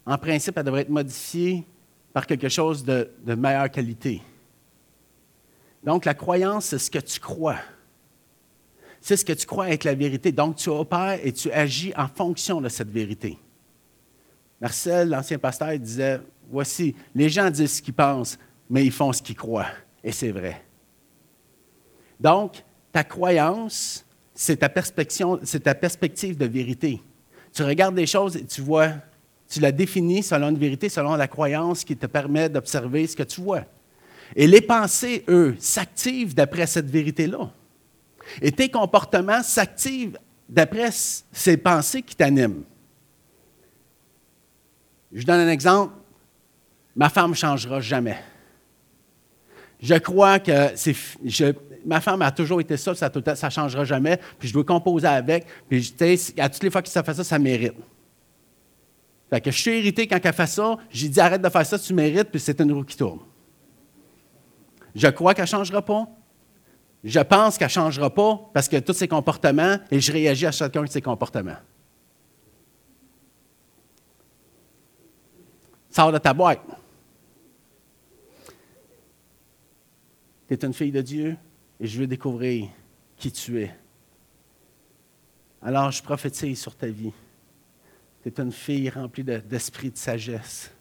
[0.06, 1.66] En principe, elle devrait être modifiée
[2.12, 4.22] par quelque chose de, meilleure qualité.
[5.84, 7.58] Donc, la croyance, c'est ce que tu crois.
[9.00, 10.32] C'est ce que tu crois être la vérité.
[10.32, 13.38] Donc, tu opères et tu agis en fonction de cette vérité.
[14.60, 19.22] Marcel, l'ancien pasteur, disait, voici, les gens disent ce qu'ils pensent, mais ils font ce
[19.22, 19.70] qu'ils croient.
[20.02, 20.64] Et c'est vrai.
[22.18, 27.02] Donc, ta croyance, c'est ta, ta perspective de vérité.
[27.52, 28.92] Tu regardes des choses et tu vois,
[29.48, 33.22] tu la définis selon une vérité, selon la croyance qui te permet d'observer ce que
[33.22, 33.64] tu vois.
[34.36, 37.50] Et les pensées, eux, s'activent d'après cette vérité-là.
[38.42, 40.90] Et tes comportements s'activent d'après
[41.32, 42.64] ces pensées qui t'animent.
[45.12, 45.94] Je donne un exemple.
[46.94, 48.18] Ma femme ne changera jamais.
[49.80, 50.94] Je crois que c'est,
[51.86, 55.46] ma femme a toujours été ça, ça ne changera jamais, puis je dois composer avec,
[55.68, 55.94] puis
[56.38, 57.74] à toutes les fois que ça fait ça, ça mérite.
[59.30, 61.78] Fait que je suis irrité quand elle fait ça, j'ai dit arrête de faire ça,
[61.78, 63.20] tu mérites, puis c'est une roue qui tourne.
[64.94, 66.08] Je crois qu'elle ne changera pas.
[67.04, 70.52] Je pense qu'elle ne changera pas parce que tous ses comportements, et je réagis à
[70.52, 71.58] chacun de ses comportements.
[75.90, 76.60] Sors de ta boîte.
[80.48, 81.36] Tu es une fille de Dieu
[81.78, 82.68] et je veux découvrir
[83.16, 83.74] qui tu es.
[85.60, 87.12] Alors je prophétise sur ta vie.
[88.22, 90.72] Tu es une fille remplie d'esprit de, sagesse.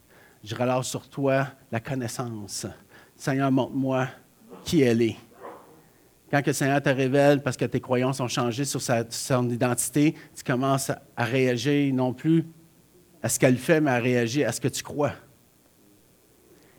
[0.44, 2.66] Je relâche sur toi la connaissance.
[3.16, 4.08] Seigneur, montre-moi
[4.64, 5.18] qui elle est.
[6.32, 10.44] Quand le Seigneur te révèle, parce que tes croyances ont changé sur son identité, tu
[10.44, 12.46] commences à réagir non plus
[13.22, 15.14] à ce qu'elle fait, mais à réagir à ce que tu crois.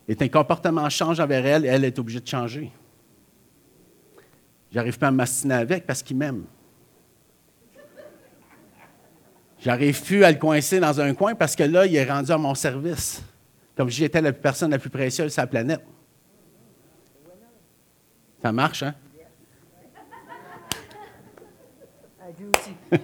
[0.06, 2.72] Et ton comportement change envers elle et elle est obligée de changer.
[4.70, 6.44] J'arrive pas à m'astiner avec parce qu'il m'aime.
[9.60, 12.38] J'arrive plus à le coincer dans un coin parce que là, il est rendu à
[12.38, 13.22] mon service.
[13.76, 15.84] Comme si j'étais la personne la plus précieuse sur la planète.
[18.40, 18.94] Ça marche, hein?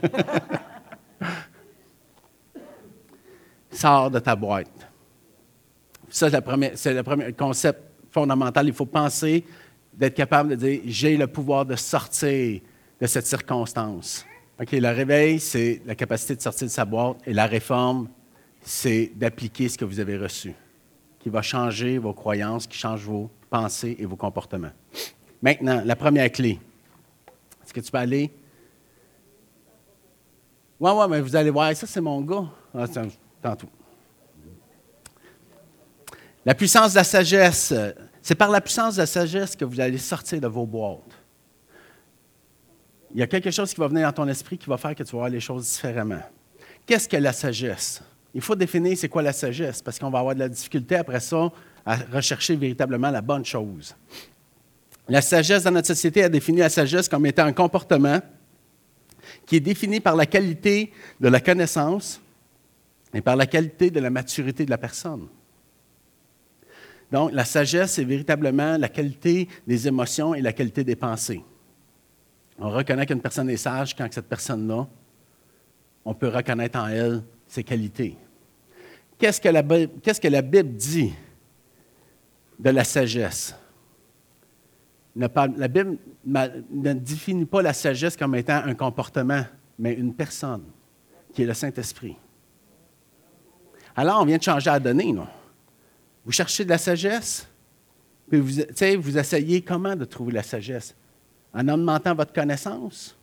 [3.71, 4.69] Sors de ta boîte.
[6.09, 6.31] Ça,
[6.77, 8.69] c'est le premier concept fondamental.
[8.69, 9.45] Il faut penser
[9.97, 12.61] d'être capable de dire j'ai le pouvoir de sortir
[13.01, 14.25] de cette circonstance.
[14.61, 18.09] OK, le réveil, c'est la capacité de sortir de sa boîte et la réforme,
[18.63, 20.55] c'est d'appliquer ce que vous avez reçu,
[21.19, 24.73] qui va changer vos croyances, qui change vos pensées et vos comportements.
[25.43, 26.61] Maintenant, la première clé.
[27.63, 28.31] Est-ce que tu peux aller?
[30.79, 32.47] Oui, oui, mais vous allez voir, ça c'est mon gars.
[32.75, 32.87] Ah,
[33.43, 33.69] tantôt.
[36.45, 37.75] La puissance de la sagesse.
[38.25, 41.03] C'est par la puissance de la sagesse que vous allez sortir de vos boîtes.
[43.13, 45.03] Il y a quelque chose qui va venir dans ton esprit qui va faire que
[45.03, 46.23] tu vas voir les choses différemment.
[46.87, 48.03] Qu'est-ce que la sagesse?
[48.33, 51.21] Il faut définir c'est quoi la sagesse, parce qu'on va avoir de la difficulté après
[51.21, 51.53] ça
[51.85, 53.95] à rechercher véritablement la bonne chose.
[55.07, 58.21] La sagesse dans notre société a défini la sagesse comme étant un comportement
[59.45, 62.23] qui est défini par la qualité de la connaissance
[63.13, 65.29] et par la qualité de la maturité de la personne.
[67.11, 71.45] Donc, la sagesse, c'est véritablement la qualité des émotions et la qualité des pensées.
[72.59, 74.87] On reconnaît qu'une personne est sage quand cette personne-là,
[76.05, 78.17] on peut reconnaître en elle ses qualités.
[79.19, 81.13] Qu'est-ce que, la, Bible dit
[82.59, 83.55] de la sagesse?
[85.17, 89.45] La Bible ne définit pas la sagesse comme étant un comportement,
[89.79, 90.65] mais une personne,
[91.33, 92.17] qui est le Saint-Esprit.
[93.97, 95.29] Alors, on vient de changer à donner, non?
[96.25, 97.47] Vous cherchez de la sagesse,
[98.29, 100.95] puis vous, vous essayez comment de trouver la sagesse?
[101.53, 103.17] En augmentant votre connaissance?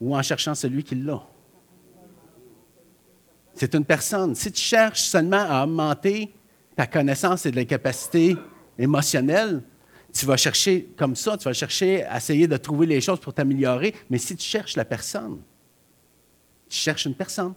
[0.00, 1.22] Ou en cherchant celui qui l'a?
[3.54, 4.34] C'est une personne.
[4.34, 6.34] Si tu cherches seulement à augmenter
[6.76, 8.36] ta connaissance et de la capacité
[8.78, 9.62] émotionnelle,
[10.12, 13.34] tu vas chercher comme ça, tu vas chercher à essayer de trouver les choses pour
[13.34, 13.94] t'améliorer.
[14.10, 15.40] Mais si tu cherches la personne,
[16.68, 17.54] tu cherches une personne.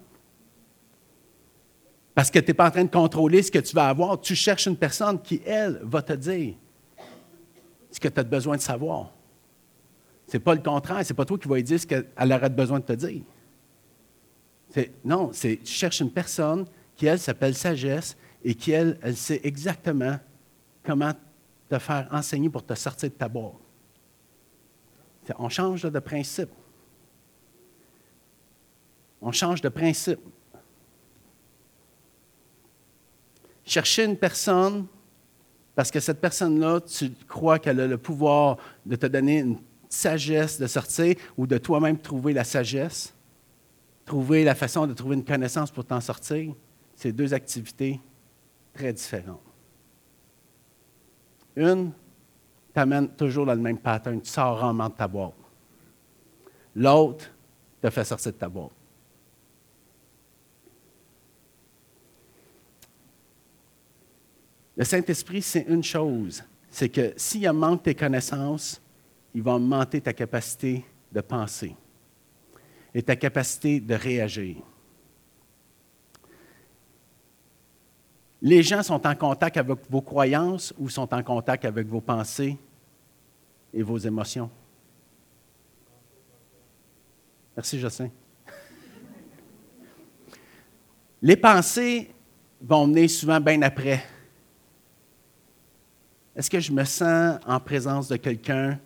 [2.17, 4.19] Parce que tu n'es pas en train de contrôler ce que tu vas avoir.
[4.19, 6.55] Tu cherches une personne qui, elle, va te dire
[7.91, 9.11] ce que tu as besoin de savoir.
[10.25, 11.05] Ce n'est pas le contraire.
[11.05, 13.21] Ce n'est pas toi qui vas dire ce qu'elle aurait besoin de te dire.
[15.05, 19.41] Non, c'est tu cherches une personne qui, elle, s'appelle sagesse et qui, elle, elle sait
[19.43, 20.17] exactement
[20.83, 21.13] comment
[21.69, 23.53] te faire enseigner pour te sortir de ta boîte.
[25.37, 26.49] On change de principe.
[29.21, 30.19] On change de principe.
[33.67, 34.87] Chercher une personne
[35.75, 39.57] parce que cette personne-là, tu crois qu'elle a le pouvoir de te donner une
[39.89, 43.13] sagesse de sortir ou de toi-même trouver la sagesse,
[44.05, 46.53] trouver la façon de trouver une connaissance pour t'en sortir,
[46.95, 47.99] c'est deux activités
[48.73, 49.41] très différentes.
[51.57, 51.91] Une
[52.73, 55.33] t'amène toujours dans le même pattern, tu sors rarement de ta boîte.
[56.73, 57.25] L'autre
[57.81, 58.76] te fait sortir de ta boîte.
[64.77, 68.79] Le Saint-Esprit, c'est une chose, c'est que s'il manque tes connaissances,
[69.33, 71.75] il va augmenter ta capacité de penser
[72.93, 74.57] et ta capacité de réagir.
[78.39, 82.55] Les gens sont en contact avec vos croyances ou sont en contact avec vos pensées
[83.73, 84.49] et vos émotions?
[87.55, 88.09] Merci, Jossin.
[91.19, 92.11] Les pensées
[92.61, 94.03] vont venir souvent bien après.
[96.37, 98.79] Est-ce que je me sens en présence de quelqu'un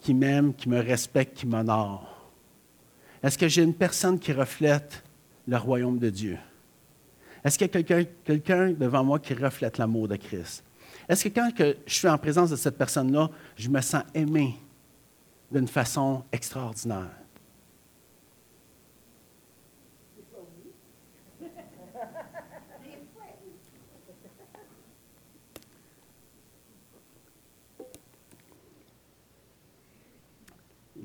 [0.00, 2.28] qui m'aime, qui me respecte, qui m'honore?
[3.22, 5.04] Est-ce que j'ai une personne qui reflète
[5.46, 6.38] le royaume de Dieu?
[7.44, 10.64] Est-ce qu'il y a quelqu'un devant moi qui reflète l'amour de Christ?
[11.08, 11.50] Est-ce que quand
[11.86, 14.56] je suis en présence de cette personne-là, je me sens aimé
[15.52, 17.19] d'une façon extraordinaire?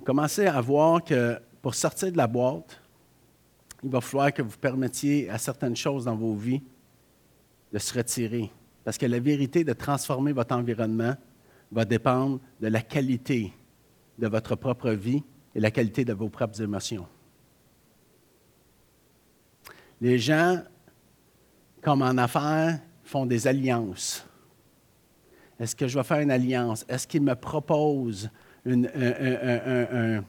[0.06, 2.80] Commencez à voir que pour sortir de la boîte,
[3.84, 6.62] il va falloir que vous permettiez à certaines choses dans vos vies
[7.74, 8.52] de se retirer.
[8.84, 11.16] Parce que la vérité de transformer votre environnement
[11.72, 13.52] va dépendre de la qualité
[14.18, 17.08] de votre propre vie et la qualité de vos propres émotions.
[20.00, 20.62] Les gens,
[21.82, 24.26] comme en affaires, font des alliances.
[25.60, 26.86] Est-ce que je vais faire une alliance?
[26.88, 27.34] Est-ce qu'ils me
[28.66, 30.24] un,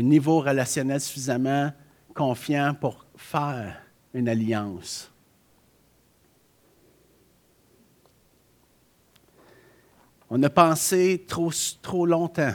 [0.00, 1.72] niveau relationnel suffisamment
[2.14, 3.76] confiant pour faire
[4.14, 5.10] une alliance.
[10.30, 11.50] On a pensé trop,
[11.82, 12.54] trop longtemps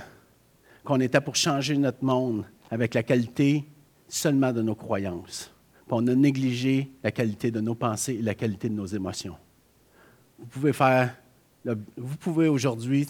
[0.83, 3.65] qu'on était pour changer notre monde avec la qualité
[4.07, 5.53] seulement de nos croyances.
[5.89, 9.37] on a négligé la qualité de nos pensées et la qualité de nos émotions.
[10.39, 11.15] Vous pouvez faire,
[11.65, 13.07] vous pouvez aujourd'hui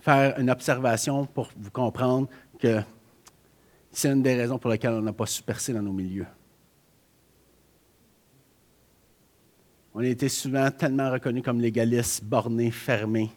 [0.00, 2.80] faire une observation pour vous comprendre que
[3.90, 6.26] c'est une des raisons pour lesquelles on n'a pas su percer dans nos milieux.
[9.94, 13.30] On a été souvent tellement reconnus comme légalistes, bornés, fermés.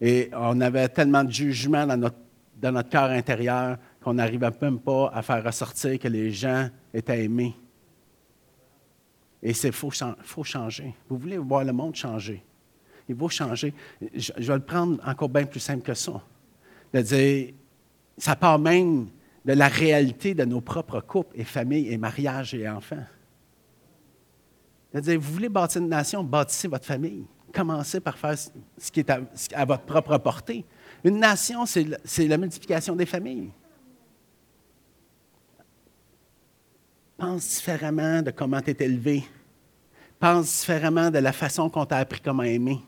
[0.00, 2.16] Et on avait tellement de jugement dans notre,
[2.56, 7.24] dans notre cœur intérieur qu'on n'arrivait même pas à faire ressortir que les gens étaient
[7.24, 7.54] aimés.
[9.40, 9.90] Et c'est faut,
[10.22, 10.94] faut changer.
[11.08, 12.42] Vous voulez voir le monde changer
[13.08, 13.72] il va changer.
[14.14, 16.22] Je, vais le prendre encore bien plus simple que ça.
[18.18, 19.08] Ça part même
[19.44, 23.04] de la réalité de nos propres couples et familles et mariages et enfants.
[24.92, 27.24] Vous voulez bâtir une nation, bâtissez votre famille.
[27.52, 30.64] Commencez par faire ce qui est à, votre propre portée.
[31.04, 33.50] Une nation, c'est la multiplication des familles.
[37.16, 39.24] Pense différemment de comment tu es élevé.
[40.18, 42.80] Pense différemment de la façon qu'on t'a appris comment aimer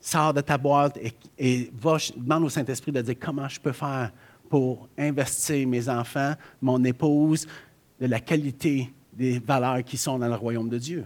[0.00, 0.98] sors de ta boîte
[1.38, 4.10] et, va, demande au Saint-Esprit de dire comment je peux faire
[4.48, 7.46] pour investir mes enfants, mon épouse,
[8.00, 11.04] de la qualité des valeurs qui sont dans le royaume de Dieu.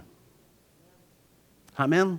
[1.76, 2.18] Amen.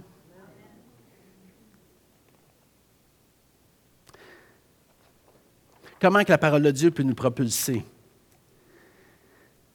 [5.99, 7.83] Comment que la parole de Dieu peut nous propulser?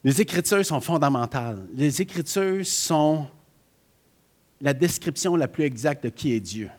[0.03, 1.67] Les Écritures sont fondamentales.
[1.73, 3.27] Les Écritures sont
[4.61, 6.69] la description la plus exacte de qui est Dieu.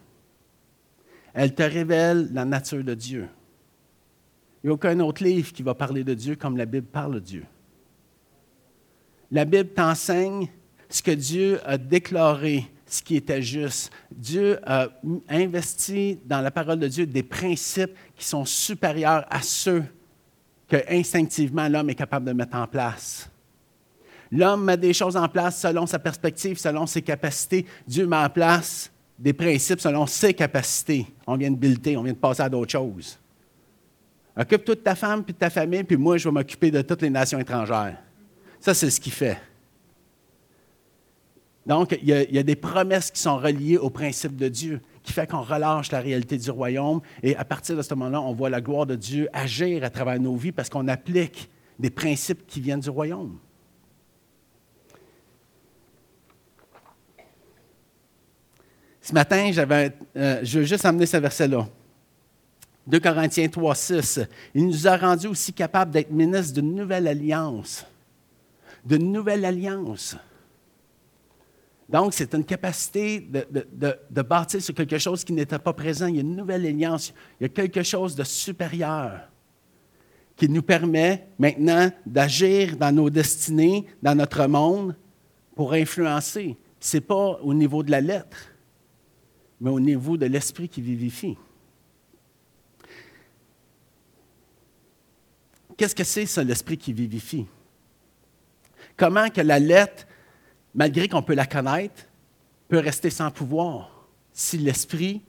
[1.34, 3.28] Elles te révèlent la nature de Dieu.
[4.62, 7.14] Il n'y a aucun autre livre qui va parler de Dieu comme la Bible parle
[7.14, 7.44] de Dieu.
[9.30, 10.48] La Bible t'enseigne
[10.88, 13.90] ce que Dieu a déclaré, ce qui était juste.
[14.10, 14.88] Dieu a
[15.28, 19.84] investi dans la parole de Dieu des principes qui sont supérieurs à ceux
[20.68, 23.30] que instinctivement l'homme est capable de mettre en place.
[24.30, 27.66] L'homme met des choses en place selon sa perspective, selon ses capacités.
[27.86, 28.91] Dieu met en place
[29.22, 31.06] des principes selon ses capacités.
[31.28, 33.16] On vient de builder, on vient de passer à d'autres choses.
[34.36, 37.02] Occupe-toi de ta femme puis de ta famille, puis moi, je vais m'occuper de toutes
[37.02, 37.98] les nations étrangères.
[38.58, 39.38] Ça, c'est ce qu'il fait.
[41.64, 45.30] Donc, il y, a, des promesses qui sont reliées au principe de Dieu, qui fait
[45.30, 47.00] qu'on relâche la réalité du royaume.
[47.22, 50.18] Et à partir de ce moment-là, on voit la gloire de Dieu agir à travers
[50.18, 53.38] nos vies parce qu'on applique des principes qui viennent du royaume.
[59.02, 59.50] Ce matin,
[60.16, 61.68] euh, je veux juste amener ce verset-là.
[62.86, 64.20] 2 Corinthiens 3, 6.
[64.54, 67.84] Il nous a rendus aussi capables d'être ministres d'une nouvelle alliance.
[68.84, 70.16] D'une nouvelle alliance.
[71.88, 76.06] Donc, c'est une capacité de, de, de, bâtir sur quelque chose qui n'était pas présent.
[76.06, 77.12] Il y a une nouvelle alliance.
[77.40, 79.28] Il y a quelque chose de supérieur
[80.36, 84.96] qui nous permet maintenant d'agir dans nos destinées, dans notre monde,
[85.56, 86.56] pour influencer.
[86.78, 88.51] Ce n'est pas au niveau de la lettre
[89.62, 91.38] mais au niveau de l'esprit qui vivifie.
[95.76, 97.46] Qu'est-ce que c'est ça, l'esprit qui vivifie?
[98.96, 100.04] Comment que la lettre,
[100.74, 102.08] malgré qu'on peut la connaître,
[102.68, 105.22] peut rester sans pouvoir si l'esprit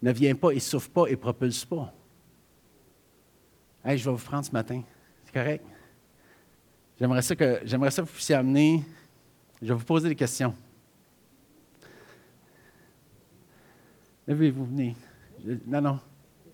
[0.00, 1.92] ne vient pas souffle pas et propulse pas?
[3.84, 4.82] Hey, je vais vous prendre ce matin.
[5.26, 5.62] C'est correct?
[6.98, 8.82] J'aimerais ça que, j'aimerais ça que vous puissiez amener.
[9.60, 10.54] Je vais vous poser des questions.
[14.26, 14.96] Levez-vous, venez.
[15.66, 16.00] Non, non.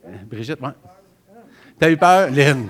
[0.05, 0.75] Euh, Brigitte, moi.
[1.79, 2.69] T'as eu peur, Lynn?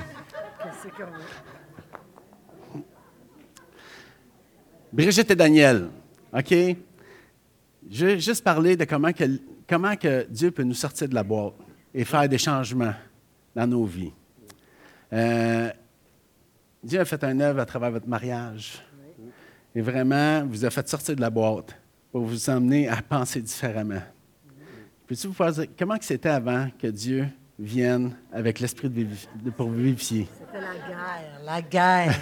[4.93, 5.89] Brigitte et Daniel,
[6.33, 6.55] OK?
[7.91, 11.55] Je vais juste parler de comment que, Dieu peut nous sortir de la boîte
[11.95, 12.95] et faire des changements
[13.55, 14.13] dans nos vies.
[15.13, 15.71] Euh,
[16.83, 18.83] Dieu a fait un œuvre à travers votre mariage.
[19.75, 21.77] Et vraiment, vous a fait sortir de la boîte
[22.13, 24.03] pour vous emmener à penser différemment.
[25.11, 27.27] Peux-tu vous faire comment c'était avant que Dieu
[27.59, 29.05] vienne avec l'esprit de,
[29.43, 30.29] de, pour vivifier?
[30.39, 32.15] C'était la guerre, la guerre.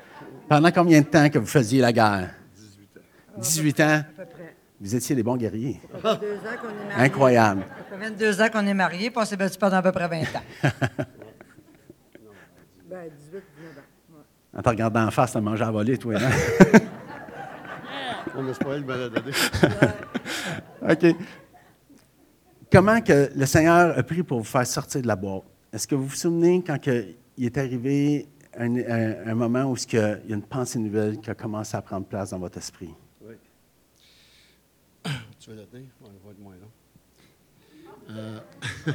[0.48, 2.30] Pendant combien de temps que vous faisiez la guerre?
[2.56, 3.00] 18 ans.
[3.38, 3.84] 18 ans?
[3.84, 4.54] À peu près.
[4.80, 5.80] Vous étiez des bons guerriers.
[5.90, 7.04] Ça fait deux ans qu'on est mariés.
[7.04, 7.64] Incroyable.
[7.66, 10.06] Ça fait 22 ans qu'on est mariés, puis on s'est battu pendant à peu près
[10.06, 10.24] 20 ans.
[12.88, 14.56] ben, 18, 19 ans.
[14.56, 16.30] En te regardant en face, tu as mangé à voler, toi, hein?
[18.38, 19.18] On pas eu le balade
[20.88, 21.16] OK.
[22.76, 25.44] Comment que le Seigneur a pris pour vous faire sortir de la boîte?
[25.72, 30.18] Est-ce que vous vous souvenez quand il est arrivé un, moment où il y a
[30.28, 32.90] une pensée nouvelle qui a commencé à prendre place dans votre esprit?
[33.22, 33.32] Oui.
[35.40, 35.88] Tu veux la tenir?
[36.02, 36.70] On va être moins long.
[38.10, 38.40] Euh,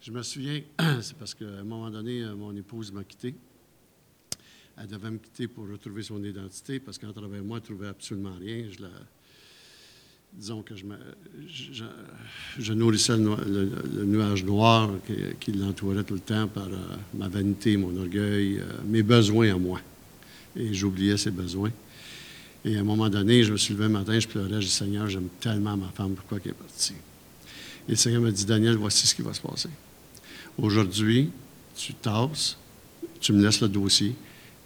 [0.00, 0.62] je me souviens,
[1.00, 3.34] c'est parce qu'à un moment donné, euh, mon épouse m'a quitté.
[4.78, 7.88] Elle devait me quitter pour retrouver son identité parce qu'en travers moi, elle ne trouvait
[7.88, 8.68] absolument rien.
[8.70, 8.90] Je la,
[10.34, 14.90] disons que je, me, nourrissais le, nuage noir
[15.40, 19.58] qui, l'entourait tout le temps par euh, ma vanité, mon orgueil, euh, mes besoins à
[19.58, 19.80] moi.
[20.56, 21.70] Et j'oubliais ses besoins.
[22.64, 24.72] Et à un moment donné, je me suis levé un matin, je pleurais, je dis
[24.72, 26.94] Seigneur, j'aime tellement ma femme, pourquoi elle est partie?
[27.88, 29.68] Et le Seigneur m'a dit Daniel, voici ce qui va se passer.
[30.56, 31.30] Aujourd'hui,
[31.74, 32.56] tu tasses,
[33.20, 34.14] tu me laisses le dossier,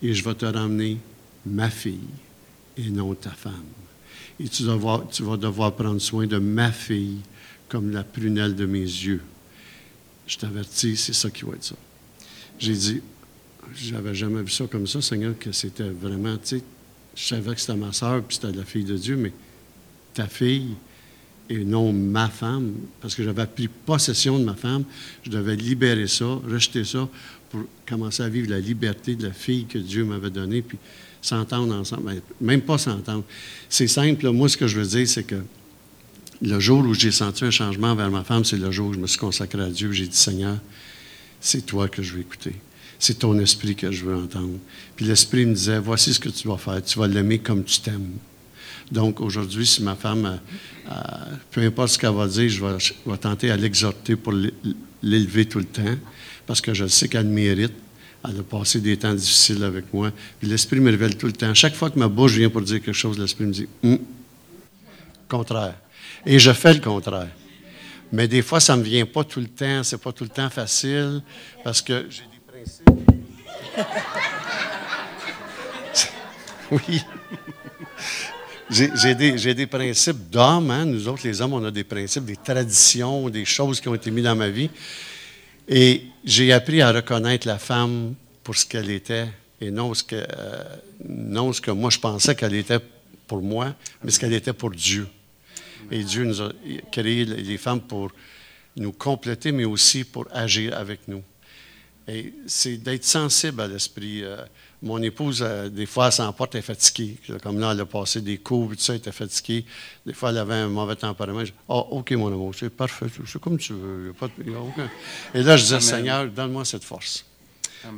[0.03, 0.99] et je vais te ramener
[1.47, 2.01] ma fille
[2.77, 3.65] et non ta femme
[4.39, 7.19] et tu, vas devoir prendre soin de ma fille
[7.69, 9.23] comme la prunelle de mes yeux.
[10.27, 11.77] Je t'avertis, c'est ça qui va être ça.
[12.59, 13.01] J'ai dit,
[13.75, 16.63] j'avais jamais vu ça comme ça, Seigneur, que c'était vraiment, tu sais,
[17.15, 19.33] je savais que c'était ma soeur, puis c'était la fille de Dieu, mais
[20.15, 20.75] ta fille
[21.49, 24.85] et non ma femme, parce que j'avais pris possession de ma femme,
[25.23, 27.09] je devais libérer ça, rejeter ça,
[27.51, 30.79] pour commencer à vivre la liberté de la fille que Dieu m'avait donnée, puis
[31.27, 32.05] s'entendre ensemble.
[32.05, 33.25] Ben, même pas s'entendre.
[33.69, 34.31] C'est simple.
[34.31, 35.43] Moi, ce que je veux dire, c'est que
[36.43, 38.99] le jour où j'ai senti un changement vers ma femme, c'est le jour où je
[38.99, 39.93] me suis consacré à Dieu.
[39.93, 40.57] J'ai dit, Seigneur,
[41.41, 42.55] c'est toi que je veux écouter.
[42.99, 44.59] C'est ton esprit que je veux entendre.
[44.95, 46.83] Puis l'esprit me disait, voici ce que tu vas faire.
[46.83, 48.13] Tu vas l'aimer comme tu t'aimes.
[48.91, 50.93] Donc aujourd'hui, si ma femme, euh, euh,
[51.51, 54.33] peu importe ce qu'elle va dire, je vais, je vais tenter à l'exhorter pour
[55.03, 55.83] l'élever tout le temps,
[56.47, 57.73] parce que je sais qu'elle mérite
[58.29, 60.11] Elle a passé des temps difficiles avec moi.
[60.43, 61.55] L'Esprit me révèle tout le temps.
[61.55, 63.99] Chaque fois que ma bouche vient pour dire quelque chose, l'Esprit me dit hum,
[65.29, 65.77] contraire.
[66.25, 67.29] Et je fais le contraire.
[68.13, 69.83] Mais des fois, ça ne me vient pas tout le temps.
[69.83, 71.23] C'est pas tout le temps facile
[71.63, 72.89] parce que j'ai des principes.
[76.89, 77.03] oui.
[78.69, 80.71] J'ai des, des, principes d'hommes.
[80.73, 80.85] Hein?
[80.85, 84.11] Nous autres, les hommes, on a des principes, des traditions, des choses qui ont été
[84.11, 84.71] mises dans ma vie.
[85.69, 88.15] Et j'ai appris à reconnaître la femme
[88.45, 89.29] pour ce qu'elle était
[89.61, 90.63] et non ce que, euh,
[91.09, 92.79] non ce que moi je pensais qu'elle était
[93.27, 95.09] pour moi, mais ce qu'elle était pour Dieu.
[95.91, 96.53] Et Dieu nous a
[96.93, 98.11] créé les femmes pour
[98.77, 101.23] nous compléter, mais aussi pour agir avec nous.
[102.09, 104.23] Et c'est d'être sensible à l'esprit.
[104.23, 104.37] Euh,
[104.83, 107.17] mon épouse, euh, des fois, elle s'emporte, elle est fatiguée.
[107.43, 109.65] Comme là, elle a passé des coups, tout ça, elle était fatiguée.
[110.05, 111.41] Des fois, elle avait un mauvais tempérament.
[111.41, 114.15] Je dis, ah, OK, mon amour, c'est parfait, c'est comme tu veux.
[114.19, 114.29] pas
[115.35, 117.25] Et là, je disais, Seigneur, donne-moi cette force.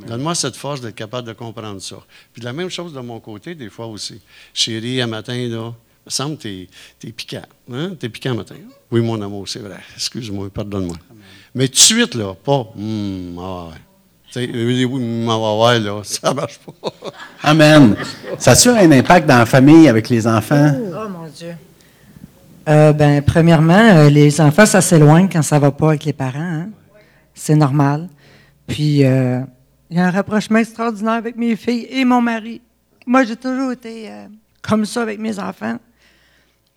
[0.07, 1.97] Donne-moi cette force d'être capable de comprendre ça.
[2.31, 4.21] Puis la même chose de mon côté, des fois aussi.
[4.53, 7.45] Chérie, un matin, là, il me semble que tu es, piquant.
[7.71, 7.95] Hein?
[7.99, 8.55] Tu es piquant matin.
[8.91, 9.79] Oui, mon amour, c'est vrai.
[9.95, 10.95] Excuse-moi, pardonne-moi.
[11.55, 13.88] Mais tout de suite, là, pas, hum, ah ouais.
[14.35, 16.91] Oui, là, ça marche pas.
[17.43, 17.95] Amen.
[18.37, 20.71] Ça a un impact dans la famille avec les enfants?
[20.75, 21.55] Oh, mon Dieu.
[22.67, 26.13] Euh, ben, premièrement, euh, les enfants, ça s'éloigne quand ça ne va pas avec les
[26.13, 26.39] parents.
[26.39, 26.69] Hein.
[27.33, 28.07] C'est normal.
[28.67, 29.41] Puis, euh,
[29.89, 32.61] il y a un rapprochement extraordinaire avec mes filles et mon mari.
[33.07, 34.11] Moi, j'ai toujours été
[34.61, 35.79] comme ça avec mes enfants.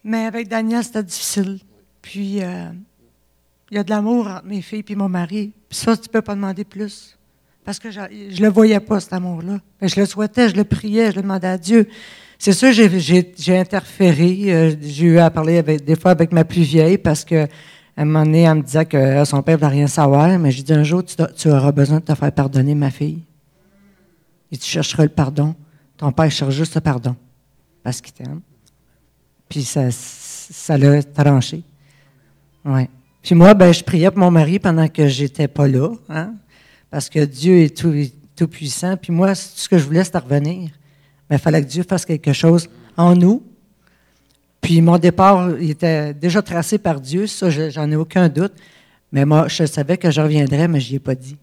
[0.03, 1.59] Mais avec Daniel, c'était difficile.
[2.01, 5.53] Puis, il y a de l'amour entre mes filles et mon mari.
[5.69, 7.19] Puis ça, tu ne peux pas demander plus.
[7.65, 9.59] Parce que je ne le voyais pas, cet amour-là.
[9.81, 11.89] Je le souhaitais, je le priais, je le demandais à Dieu.
[12.39, 14.53] C'est sûr, j'ai interféré.
[14.53, 17.47] Euh, j'ai eu à parler des fois avec ma plus vieille parce qu'à
[17.97, 20.37] un moment donné, elle me disait que euh, son père ne voulait rien savoir.
[20.41, 23.23] Mais j'ai dit un jour, tu, auras besoin de te faire pardonner, ma fille.
[24.51, 25.55] Et tu chercheras le pardon.
[25.97, 27.15] Ton père cherche juste le pardon
[27.85, 28.41] parce qu'il t'aime.
[29.49, 31.63] Puis ça, ça l'a tranché.
[32.65, 32.89] Ouais.
[33.23, 35.91] Puis moi, ben, je priais pour mon mari pendant que j'étais pas là.
[36.09, 36.35] Hein?
[36.93, 38.99] Parce que Dieu est tout, puissant.
[38.99, 40.71] Puis moi, ce que je voulais, c'était revenir.
[41.31, 42.69] Mais il fallait que Dieu fasse quelque chose
[42.99, 43.43] en nous.
[44.61, 48.53] Puis mon départ était déjà tracé par Dieu, ça, j'en ai aucun doute.
[49.11, 51.39] Mais moi, je savais que je reviendrais, mais je n'y ai pas dit.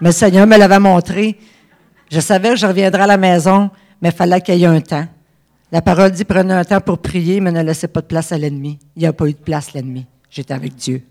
[0.00, 1.36] Mais le Seigneur me l'avait montré.
[2.08, 4.80] Je savais que je reviendrais à la maison, mais il fallait qu'il y ait un
[4.80, 5.06] temps.
[5.72, 8.38] La parole dit prenez un temps pour prier, mais ne laissez pas de place à
[8.38, 8.78] l'ennemi.
[8.94, 10.06] Il n'y a pas eu de place, l'ennemi.
[10.30, 11.02] J'étais avec Dieu.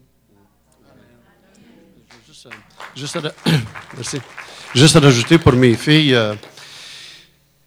[2.95, 6.35] Juste à, rajouter pour mes filles, euh,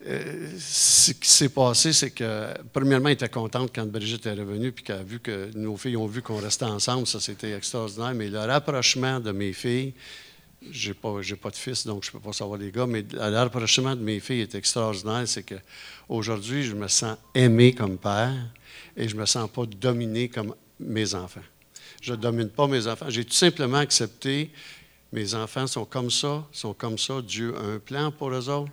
[0.07, 4.73] euh, ce qui s'est passé, c'est que, premièrement, elles étaient contentes quand Brigitte est revenue,
[4.73, 7.07] puis qu'elle a vu que nos filles ont vu qu'on restait ensemble.
[7.07, 8.15] Ça, c'était extraordinaire.
[8.15, 9.95] Mais le rapprochement de mes filles,
[10.71, 13.37] je n'ai pas, pas de fils, donc je peux pas savoir les gars, mais le
[13.37, 15.23] rapprochement de mes filles est extraordinaire.
[15.27, 18.35] C'est qu'aujourd'hui, je me sens aimé comme père
[18.97, 21.41] et je me sens pas dominé comme mes enfants.
[22.03, 23.07] Je ne domine pas mes enfants.
[23.09, 24.51] J'ai tout simplement accepté
[25.13, 27.21] mes enfants sont comme ça, sont comme ça.
[27.21, 28.73] Dieu a un plan pour eux autres.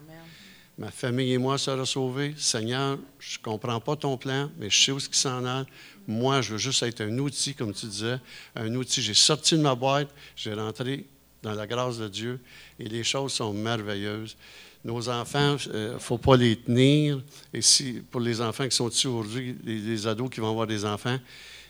[0.78, 2.34] Ma famille et moi serons sauvés.
[2.38, 5.66] Seigneur, je ne comprends pas ton plan, mais je sais où ce qui s'en a.
[6.08, 8.18] Moi, je veux juste être un outil, comme tu disais,
[8.56, 9.02] un outil.
[9.02, 11.06] J'ai sorti de ma boîte, j'ai rentré
[11.44, 12.40] dans la grâce de Dieu
[12.80, 14.38] et les choses sont merveilleuses.
[14.86, 17.22] Nos enfants, il euh, ne faut pas les tenir.
[17.54, 20.86] Et si, pour les enfants qui sont ici aujourd'hui, les, ados qui vont avoir des
[20.86, 21.18] enfants,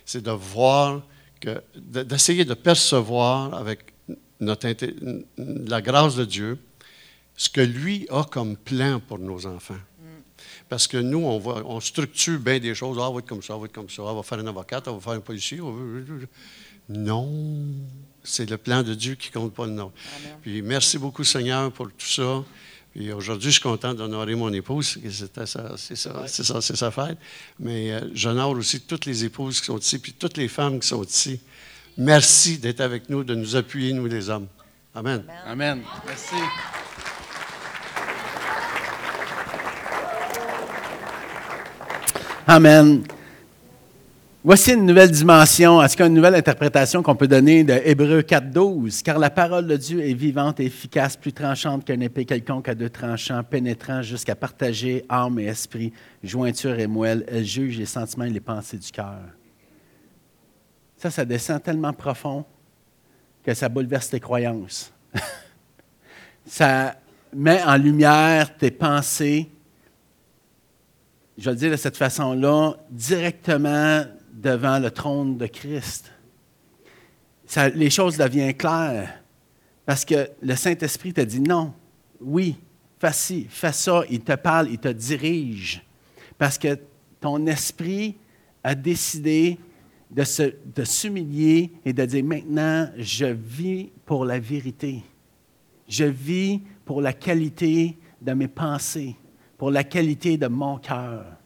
[0.04, 1.02] c'est de voir,
[1.76, 3.92] d'essayer de percevoir avec
[4.40, 6.58] la grâce de Dieu,
[7.36, 9.78] ce que lui a comme plan pour nos enfants.
[10.68, 12.96] Parce que nous, on, va, on structure bien des choses.
[13.00, 14.02] Ah, on va être comme ça, on va être comme ça.
[14.02, 15.60] on va faire un avocat, on va faire un policier.
[16.88, 17.28] Non,
[18.22, 19.92] c'est le plan de Dieu qui compte pas le nom.
[20.42, 22.44] Puis merci beaucoup, Seigneur, pour tout ça.
[22.92, 24.98] Puis aujourd'hui, je suis content d'honorer mon épouse.
[25.08, 25.96] C'est ça, c'est
[26.44, 27.18] ça, c'est sa fête.
[27.58, 30.88] Mais euh, j'honore aussi toutes les épouses qui sont ici, puis toutes les femmes qui
[30.88, 31.40] sont ici.
[31.96, 34.48] Merci d'être avec nous, de nous appuyer, nous les hommes.
[34.94, 35.22] Amen.
[35.46, 35.82] Amen.
[36.06, 36.34] Merci.
[42.46, 43.04] Amen.
[44.42, 48.22] Voici une nouvelle dimension, qu'il y a une nouvelle interprétation qu'on peut donner de Hébreu
[48.22, 49.02] 4.12?
[49.02, 52.74] Car la parole de Dieu est vivante et efficace, plus tranchante qu'un épée quelconque à
[52.74, 57.26] deux tranchants, pénétrant jusqu'à partager âme et esprit, jointure et moelle.
[57.28, 59.20] Elle juge les sentiments et les pensées du cœur.
[60.96, 62.46] Ça, ça descend tellement profond
[63.44, 64.90] que ça bouleverse tes croyances.
[66.46, 66.96] ça
[67.34, 69.50] met en lumière tes pensées,
[71.36, 74.04] je vais le dire de cette façon-là, directement
[74.40, 76.10] devant le trône de Christ.
[77.74, 79.22] Les choses deviennent claires
[79.84, 81.72] parce que le Saint-Esprit t'a dit non,
[82.20, 82.56] oui,
[82.98, 84.02] fais ci, fais ça.
[84.08, 85.82] Il te parle, il te dirige.
[86.38, 86.78] Parce que
[87.20, 88.16] ton esprit
[88.62, 89.58] a décidé
[90.10, 90.24] de,
[90.74, 95.02] de s'humilier et de dire maintenant, je vis pour la vérité.
[95.88, 99.16] Je vis pour la qualité de mes pensées,
[99.58, 101.39] pour la qualité de mon cœur.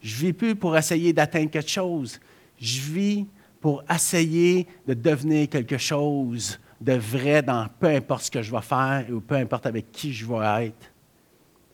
[0.00, 2.18] Je ne vis plus pour essayer d'atteindre quelque chose.
[2.58, 3.26] Je vis
[3.60, 8.62] pour essayer de devenir quelque chose de vrai dans peu importe ce que je vais
[8.62, 10.90] faire ou peu importe avec qui je vais être.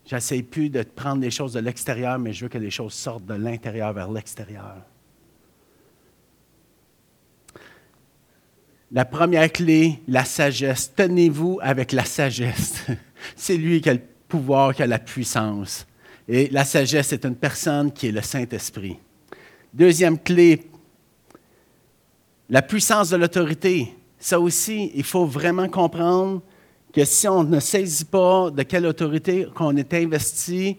[0.05, 3.27] J'essaie plus de prendre les choses de l'extérieur, mais je veux que les choses sortent
[3.27, 4.77] de l'intérieur vers l'extérieur.
[8.93, 10.95] La première clé, la sagesse.
[10.95, 12.87] Tenez-vous avec la sagesse.
[13.37, 15.87] C'est lui qui a le pouvoir, qui a la puissance.
[16.29, 18.99] Et la sagesse est une personne qui est le Saint-Esprit.
[19.73, 20.71] Deuxième clé,
[22.49, 23.95] la puissance de l'autorité.
[24.19, 26.43] Ça aussi, il faut vraiment comprendre
[26.93, 30.79] que si on ne saisit pas de quelle autorité qu'on est investi,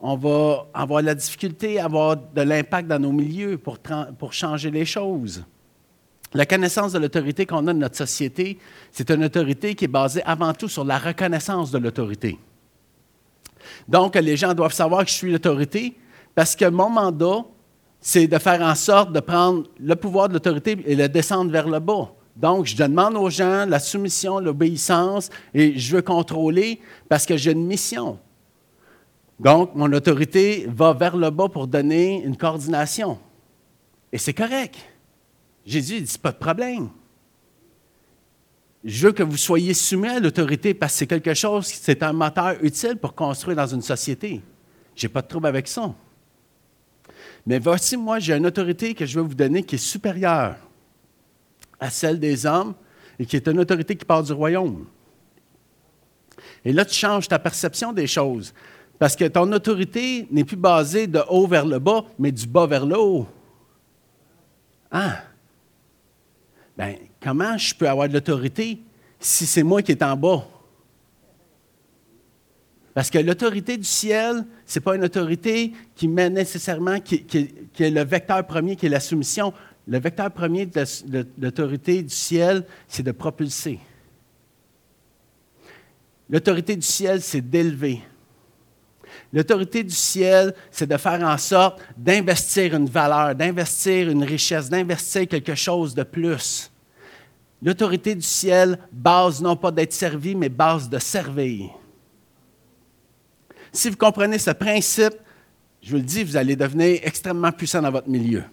[0.00, 3.78] on va avoir la difficulté à avoir de l'impact dans nos milieux pour,
[4.18, 5.44] pour changer les choses.
[6.34, 8.58] La connaissance de l'autorité qu'on a de notre société,
[8.90, 12.38] c'est une autorité qui est basée avant tout sur la reconnaissance de l'autorité.
[13.88, 15.96] Donc, les gens doivent savoir que je suis l'autorité
[16.34, 17.44] parce que mon mandat,
[18.00, 21.68] c'est de faire en sorte de prendre le pouvoir de l'autorité et le descendre vers
[21.68, 22.12] le bas.
[22.36, 27.52] Donc, je demande aux gens la soumission, l'obéissance, et je veux contrôler parce que j'ai
[27.52, 28.18] une mission.
[29.40, 33.18] Donc, mon autorité va vers le bas pour donner une coordination.
[34.12, 34.76] Et c'est correct.
[35.64, 36.90] Jésus dit, pas de problème.
[38.84, 42.12] Je veux que vous soyez soumis à l'autorité parce que c'est quelque chose, c'est un
[42.12, 44.40] moteur utile pour construire dans une société.
[44.94, 45.94] Je n'ai pas de trouble avec ça.
[47.46, 50.56] Mais voici, moi, j'ai une autorité que je veux vous donner qui est supérieure
[51.78, 52.74] à celle des hommes
[53.18, 54.86] et qui est une autorité qui part du royaume.
[56.64, 58.52] Et là, tu changes ta perception des choses.
[58.98, 62.66] Parce que ton autorité n'est plus basée de haut vers le bas, mais du bas
[62.66, 63.26] vers le haut.
[64.90, 65.22] Ah!
[66.76, 66.94] Bien,
[67.26, 68.78] comment je peux avoir de l'autorité
[69.18, 70.46] si c'est moi qui est en bas?
[72.94, 77.26] Parce que l'autorité du ciel, ce n'est pas une autorité qui met nécessairement, qui,
[77.78, 79.52] est le vecteur premier, qui est la soumission.
[79.88, 83.80] Le vecteur premier de l'autorité du ciel, c'est de propulser.
[86.30, 88.02] L'autorité du ciel, c'est d'élever.
[89.32, 95.26] L'autorité du ciel, c'est de faire en sorte d'investir une valeur, d'investir une richesse, d'investir
[95.26, 96.70] quelque chose de plus.
[97.62, 101.70] L'autorité du ciel, base non pas d'être servi, mais base de servir.
[103.72, 105.14] Si vous comprenez ce principe,
[105.82, 108.44] je vous le dis, vous allez devenir extrêmement puissant dans votre milieu.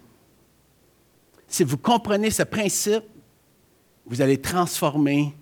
[1.48, 3.04] Si vous comprenez ce principe,
[4.06, 5.36] vous allez transformer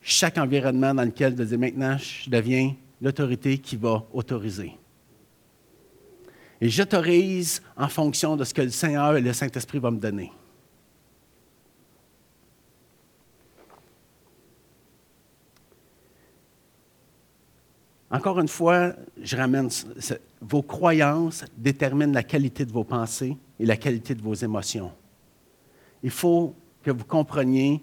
[0.00, 4.76] chaque environnement dans lequel vous dites maintenant, je deviens l'autorité qui va autoriser.
[6.60, 10.32] Et j'autorise en fonction de ce que le Seigneur et le Saint-Esprit vont me donner.
[18.12, 18.92] Encore une fois,
[19.22, 19.70] je ramène,
[20.42, 24.92] vos croyances déterminent la qualité de vos pensées et la qualité de vos émotions.
[26.02, 27.82] Il faut que vous compreniez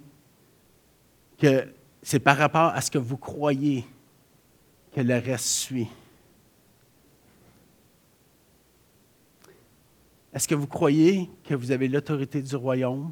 [1.35, 1.73] que
[2.03, 3.83] c'est par rapport à ce que vous croyez
[4.93, 5.87] que le reste suit.
[10.31, 13.11] Est-ce que vous croyez que vous avez l'autorité du royaume?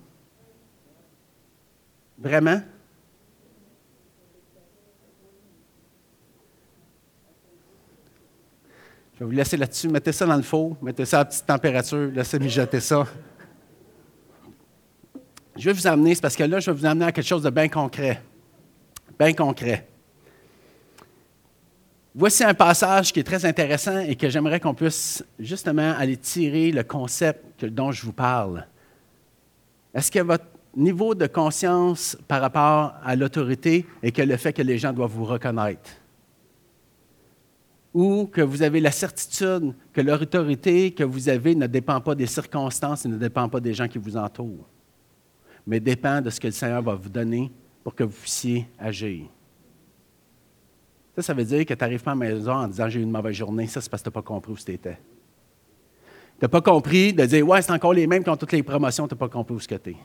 [2.19, 2.61] Vraiment?
[9.17, 9.87] Je vais vous laisser là-dessus.
[9.87, 13.07] Mettez ça dans le four, mettez ça à petite température, laissez mijoter ça.
[15.55, 17.41] Je vais vous amener, c'est parce que là, je vais vous amener à quelque chose
[17.41, 18.21] de bien concret.
[19.17, 19.87] Bien concret.
[22.13, 26.71] Voici un passage qui est très intéressant et que j'aimerais qu'on puisse justement aller tirer
[26.71, 28.67] le concept dont je vous parle.
[29.95, 30.45] Est-ce que votre
[30.75, 35.09] niveau de conscience par rapport à l'autorité est que le fait que les gens doivent
[35.09, 35.89] vous reconnaître?
[37.93, 42.27] Ou que vous avez la certitude que l'autorité que vous avez ne dépend pas des
[42.27, 44.67] circonstances et ne dépend pas des gens qui vous entourent,
[45.65, 47.51] mais dépend de ce que le Seigneur va vous donner
[47.83, 49.25] pour que vous puissiez agir?
[51.15, 53.03] Ça, ça veut dire que tu n'arrives pas à la maison en disant j'ai eu
[53.03, 53.65] une mauvaise journée.
[53.65, 54.99] Ça, c'est parce que tu n'as pas compris où tu étais.
[56.37, 58.61] Tu n'as pas compris de dire ouais, c'est encore les mêmes qui ont toutes les
[58.61, 59.95] promotions, tu n'as pas compris où tu es.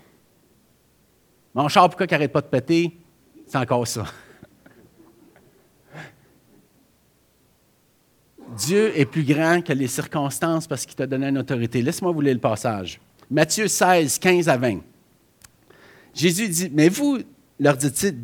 [1.54, 2.96] Mon char, pourquoi il n'arrête pas de péter?
[3.46, 4.06] C'est encore ça.
[8.56, 11.82] Dieu est plus grand que les circonstances parce qu'il t'a donné une autorité.
[11.82, 13.00] Laisse-moi vous lire le passage.
[13.30, 14.80] Matthieu 16, 15 à 20.
[16.14, 17.18] Jésus dit Mais vous,
[17.58, 18.16] leur dit-il,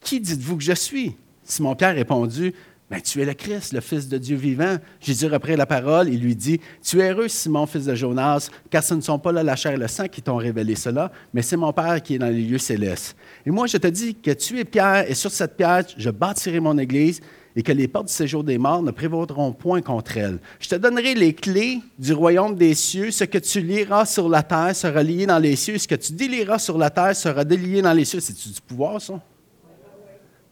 [0.00, 2.54] qui dites-vous que je suis Simon-Pierre a répondu,
[2.90, 4.76] ben, tu es le Christ, le Fils de Dieu vivant.
[5.00, 8.82] Jésus reprit la parole et lui dit, Tu es heureux, Simon, fils de Jonas, car
[8.82, 11.40] ce ne sont pas là la chair et le sang qui t'ont révélé cela, mais
[11.40, 13.16] c'est mon Père qui est dans les lieux célestes.
[13.46, 16.60] Et moi, je te dis que tu es Pierre, et sur cette pierre, je bâtirai
[16.60, 17.22] mon Église,
[17.54, 20.38] et que les portes du séjour des morts ne prévaudront point contre elle.
[20.58, 23.10] Je te donnerai les clés du royaume des cieux.
[23.10, 25.76] Ce que tu liras sur la terre sera lié dans les cieux.
[25.76, 28.20] Ce que tu délieras sur la terre sera délié dans les cieux.
[28.20, 29.20] C'est-tu du pouvoir, ça?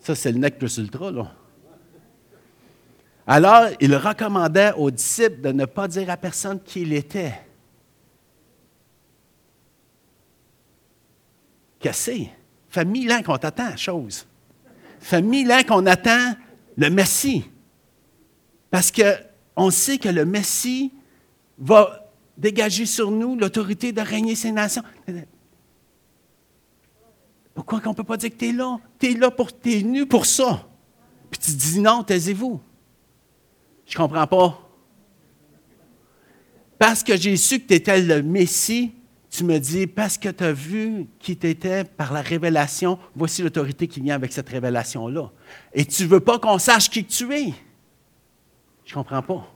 [0.01, 1.32] Ça, c'est le nec plus ultra, là.
[3.26, 7.34] Alors, il recommandait aux disciples de ne pas dire à personne qui il était.
[11.78, 12.16] Qu'est-ce que
[12.68, 14.26] Fait mille ans qu'on t'attend, chose.
[14.98, 16.34] Fait mille ans qu'on attend
[16.80, 17.44] le Messie.
[18.70, 20.92] Parce qu'on sait que le Messie
[21.58, 24.82] va dégager sur nous l'autorité de régner ces nations.
[27.52, 28.78] Pourquoi qu'on ne peut pas dire que tu es là?
[28.98, 30.66] Tu es là pour, tu es venu pour ça.
[31.30, 32.60] Puis tu dis non, taisez-vous.
[33.86, 34.70] Je ne comprends pas.
[36.78, 38.92] Parce que j'ai su que tu étais le Messie,
[39.30, 43.42] tu me dis, parce que tu as vu qui tu étais par la révélation, voici
[43.42, 45.30] l'autorité qui vient avec cette révélation-là.
[45.72, 47.54] Et tu ne veux pas qu'on sache qui tu es.
[48.84, 49.46] Je ne comprends pas.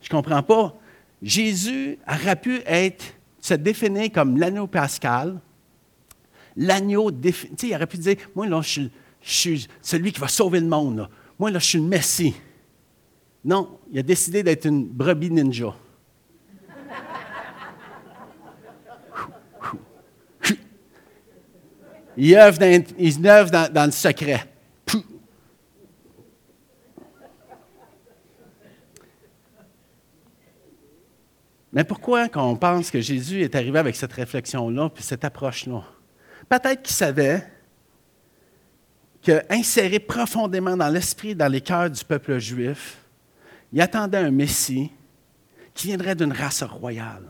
[0.00, 0.76] Je ne comprends pas.
[1.22, 3.04] Jésus aurait pu être,
[3.40, 5.40] se définir comme l'agneau pascal.
[6.56, 8.88] L'agneau, il aurait pu dire, moi, là, je
[9.20, 11.08] suis, celui qui va sauver le monde.
[11.38, 12.34] Moi, là, je suis le Messie.
[13.44, 15.76] Non, il a décidé d'être une brebis ninja.
[22.16, 24.46] Il œuvre dans, le secret.
[31.72, 35.82] Mais pourquoi on pense que Jésus est arrivé avec cette réflexion-là, puis cette approche-là?
[36.48, 37.46] Peut-être qu'il savait
[39.22, 42.98] qu'inséré profondément dans l'esprit, dans les cœurs du peuple juif,
[43.72, 44.90] il attendait un Messie
[45.72, 47.24] qui viendrait d'une race royale,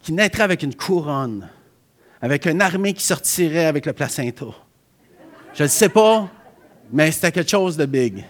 [0.00, 1.48] qui naîtrait avec une couronne,
[2.22, 4.46] avec une armée qui sortirait avec le placenta.
[5.54, 6.30] Je ne sais pas,
[6.92, 8.24] mais c'était quelque chose de big.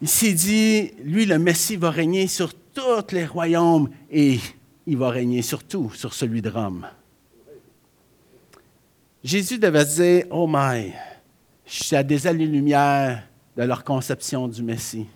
[0.00, 4.38] Il s'est dit, lui, le Messie va régner sur tous les royaumes et
[4.86, 6.86] il va régner surtout sur celui de Rome.
[9.22, 10.92] Jésus devait se dire, oh my,
[11.66, 13.24] je suis à des années-lumière
[13.56, 15.06] de leur conception du Messie.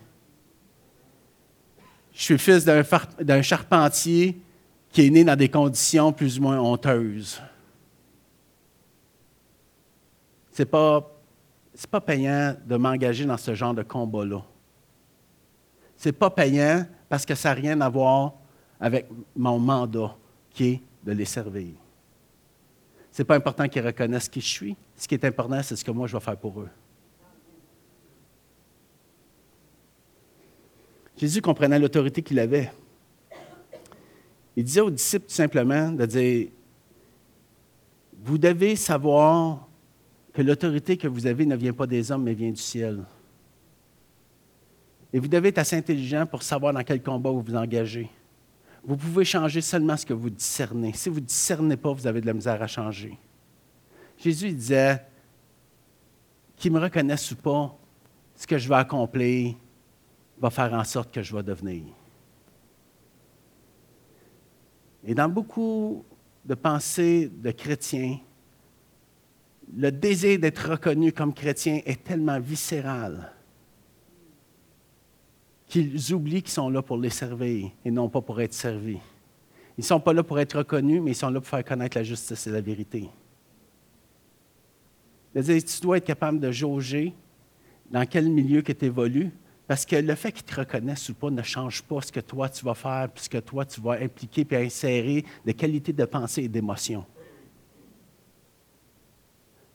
[2.13, 4.37] Je suis fils d'un charpentier
[4.91, 7.41] qui est né dans des conditions plus ou moins honteuses.
[10.51, 11.03] Ce n'est pas,
[12.05, 14.43] payant de m'engager dans ce genre de combat-là.
[15.95, 18.33] Ce n'est pas payant parce que ça n'a rien à voir
[18.79, 20.15] avec mon mandat
[20.51, 21.73] qui est de les servir.
[23.11, 24.77] Ce n'est pas important qu'ils reconnaissent qui je suis.
[24.95, 26.69] Ce qui est important, c'est ce que moi je vais faire pour eux.
[31.17, 32.71] Jésus comprenait l'autorité qu'il avait.
[34.57, 36.47] Il disait aux disciples tout simplement de dire,
[38.23, 39.67] vous devez savoir
[40.33, 43.03] que l'autorité que vous avez ne vient pas des hommes, mais vient du ciel.
[45.13, 48.09] Et vous devez être assez intelligent pour savoir dans quel combat vous vous engagez.
[48.83, 50.91] Vous pouvez changer seulement ce que vous discernez.
[50.93, 53.15] Si vous ne discernez pas, vous avez de la misère à changer.
[54.17, 55.05] Jésus disait,
[56.55, 57.77] qu'ils me reconnaissent ou pas,
[58.35, 59.53] ce que je vais accomplir
[60.39, 61.83] va faire en sorte que je vais devenir.
[65.07, 66.03] Et dans beaucoup
[66.43, 68.19] de pensées de chrétiens,
[69.75, 73.33] le désir d'être reconnu comme chrétien est tellement viscéral
[75.65, 78.99] qu'ils oublient qu'ils sont là pour les servir et non pas pour être servis.
[79.77, 81.97] Ils ne sont pas là pour être reconnus, mais ils sont là pour faire connaître
[81.97, 83.09] la justice et la vérité.
[85.33, 87.13] Tu dois être capable de jauger
[87.91, 89.31] dans quel milieu que tu évolues,
[89.67, 92.47] parce que le fait qu'ils te reconnaissent ou pas ne change pas ce que toi
[92.47, 96.05] tu vas faire, puis ce que toi tu vas impliquer puis insérer de qualité de
[96.05, 97.05] pensée et d'émotion.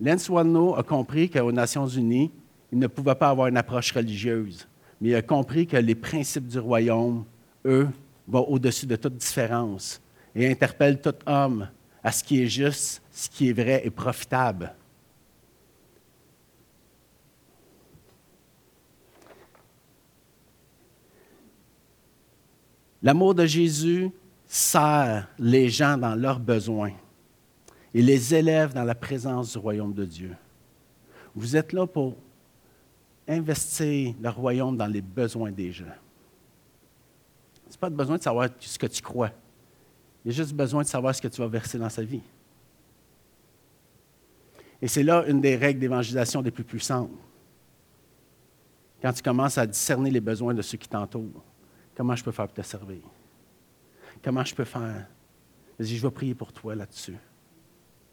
[0.00, 2.30] Lance Wano a compris qu'aux Nations Unies,
[2.72, 4.66] il ne pouvait pas avoir une approche religieuse,
[5.00, 7.24] mais il a compris que les principes du royaume,
[7.66, 7.88] eux,
[8.26, 10.00] vont au-dessus de toute différence
[10.34, 11.68] et interpellent tout homme
[12.02, 14.74] à ce qui est juste, ce qui est vrai et profitable.
[23.02, 24.10] L'amour de Jésus
[24.46, 26.92] sert les gens dans leurs besoins
[27.94, 30.36] et les élève dans la présence du royaume de Dieu.
[31.34, 32.14] Vous êtes là pour
[33.26, 35.84] investir le royaume dans les besoins des gens.
[37.68, 39.30] Ce n'est pas besoin de savoir ce que tu crois.
[40.24, 42.22] Il y a juste besoin de savoir ce que tu vas verser dans sa vie.
[44.80, 47.10] Et c'est là une des règles d'évangélisation des plus puissantes.
[49.00, 51.42] Quand tu commences à discerner les besoins de ceux qui t'entourent,
[51.96, 53.00] comment je peux faire pour te servir?
[54.22, 55.06] Comment je peux faire?
[55.78, 57.16] Je vais prier pour toi là-dessus.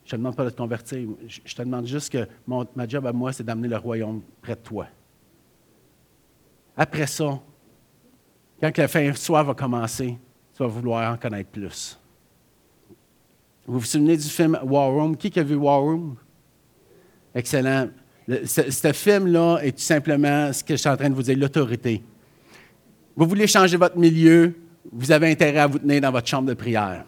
[0.06, 1.08] Je ne te demande pas de te convertir.
[1.28, 4.56] Je te demande juste que mon, ma job à moi, c'est d'amener le royaume près
[4.56, 4.88] de toi.
[6.76, 7.40] Après ça,
[8.60, 10.18] quand la fin soir va commencer,
[10.56, 12.00] tu vas vouloir en connaître plus.
[13.68, 15.16] Vous vous souvenez du film War Room?
[15.16, 16.16] Qui a vu War Room?
[17.36, 17.90] Excellent.
[18.28, 22.04] ce, film-là est tout simplement ce que je suis en train de vous dire, l'autorité.
[23.20, 24.56] Vous voulez changer votre milieu,
[24.94, 27.04] vous avez intérêt à vous tenir dans votre chambre de prière.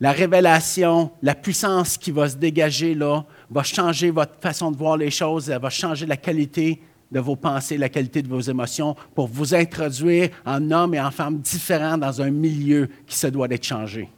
[0.00, 4.96] La révélation, la puissance qui va se dégager là, va changer votre façon de voir
[4.96, 6.80] les choses, elle va changer la qualité
[7.12, 11.10] de vos pensées, la qualité de vos émotions pour vous introduire en homme et en
[11.10, 14.08] femme différents dans un milieu qui se doit d'être changé.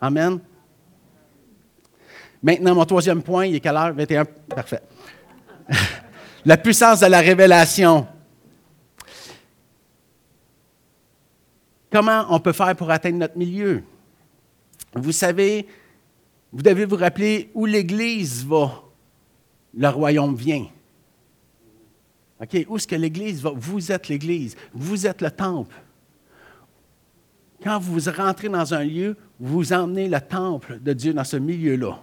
[0.00, 0.40] Amen.
[2.42, 3.94] Maintenant, mon troisième point, il est quelle heure?
[3.94, 4.24] 21.
[4.24, 4.82] Parfait.
[6.44, 8.08] la puissance de la révélation.
[11.90, 13.82] Comment on peut faire pour atteindre notre milieu?
[14.94, 15.66] Vous savez,
[16.52, 18.82] vous devez vous rappeler où l'Église va,
[19.74, 20.66] le royaume vient.
[22.40, 22.66] OK?
[22.68, 23.52] Où est-ce que l'Église va?
[23.54, 24.56] Vous êtes l'Église.
[24.72, 25.74] Vous êtes le temple.
[27.62, 32.00] Quand vous rentrez dans un lieu, vous emmenez le temple de Dieu dans ce milieu-là.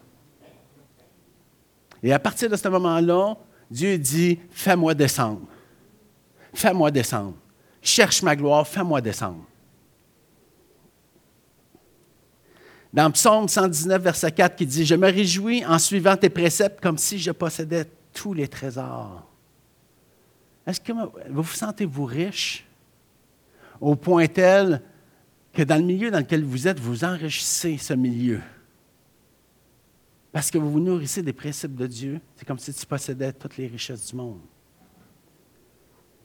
[2.03, 3.35] Et à partir de ce moment-là,
[3.71, 5.41] Dieu dit, fais-moi descendre.
[6.53, 7.35] Fais-moi descendre.
[7.81, 9.45] Cherche ma gloire, fais-moi descendre.
[12.95, 16.97] Dans Psaume 119, verset 4, qui dit, Je me réjouis en suivant tes préceptes comme
[16.97, 19.29] si je possédais tous les trésors.
[20.65, 22.65] Est-ce que vous vous sentez-vous riche
[23.81, 24.81] au point tel
[25.51, 28.39] que dans le milieu dans lequel vous êtes, vous enrichissez ce milieu?
[30.31, 32.21] Parce que vous vous nourrissez des principes de Dieu.
[32.37, 34.39] C'est comme si tu possédais toutes les richesses du monde.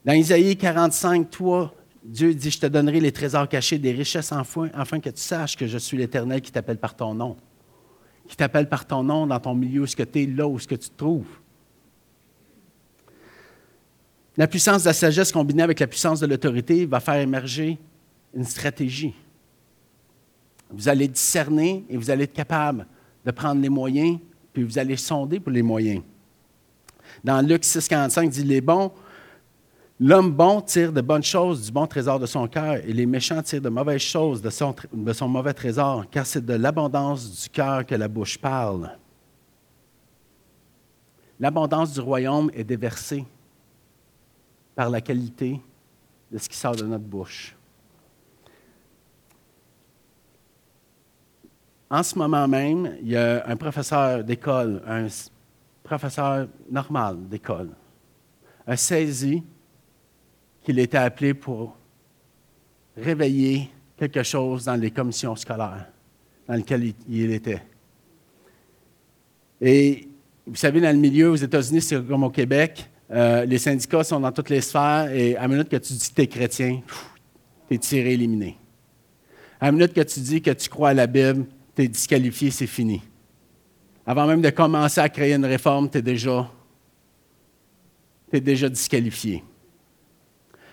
[0.05, 4.71] Dans Isaïe 45, toi, Dieu dit, je te donnerai les trésors cachés des richesses enfin,
[4.73, 7.37] afin que tu saches que je suis l'Éternel qui t'appelle par ton nom.
[8.27, 10.59] Qui t'appelle par ton nom dans ton milieu, où ce que tu es, là où
[10.59, 11.27] ce que tu te trouves.
[14.37, 17.79] La puissance de la sagesse combinée avec la puissance de l'autorité va faire émerger
[18.35, 19.15] une stratégie.
[20.71, 22.87] Vous allez discerner et vous allez être capable
[23.25, 24.19] de prendre les moyens,
[24.53, 26.03] puis vous allez sonder pour les moyens.
[27.25, 28.93] Dans Luc 6, 45, dit Les bons,
[30.01, 33.43] l'homme bon tire de bonnes choses du bon trésor de son cœur, et les méchants
[33.43, 37.49] tirent de mauvaises choses de son, de son mauvais trésor, car c'est de l'abondance du
[37.51, 38.97] cœur que la bouche parle.
[41.39, 43.25] L'abondance du royaume est déversée
[44.75, 45.61] par la qualité
[46.33, 47.55] de ce qui sort de notre bouche.
[51.91, 55.09] En ce moment même, il y a un professeur d'école, un
[55.83, 57.71] professeur normal d'école,
[58.67, 59.43] a saisi
[60.71, 61.77] qu'il était appelé pour
[62.97, 63.69] réveiller
[63.99, 65.87] quelque chose dans les commissions scolaires
[66.47, 67.63] dans lesquelles il était.
[69.61, 70.09] Et
[70.47, 74.21] vous savez, dans le milieu aux États-Unis, c'est comme au Québec, euh, les syndicats sont
[74.21, 76.81] dans toutes les sphères et à la minute que tu dis que tu es chrétien,
[77.69, 78.57] tu es tiré, éliminé.
[79.61, 82.53] À la minute que tu dis que tu crois à la Bible, tu es disqualifié,
[82.53, 83.03] c'est fini.
[84.07, 86.49] Avant même de commencer à créer une réforme, tu es déjà,
[88.33, 89.43] es déjà disqualifié.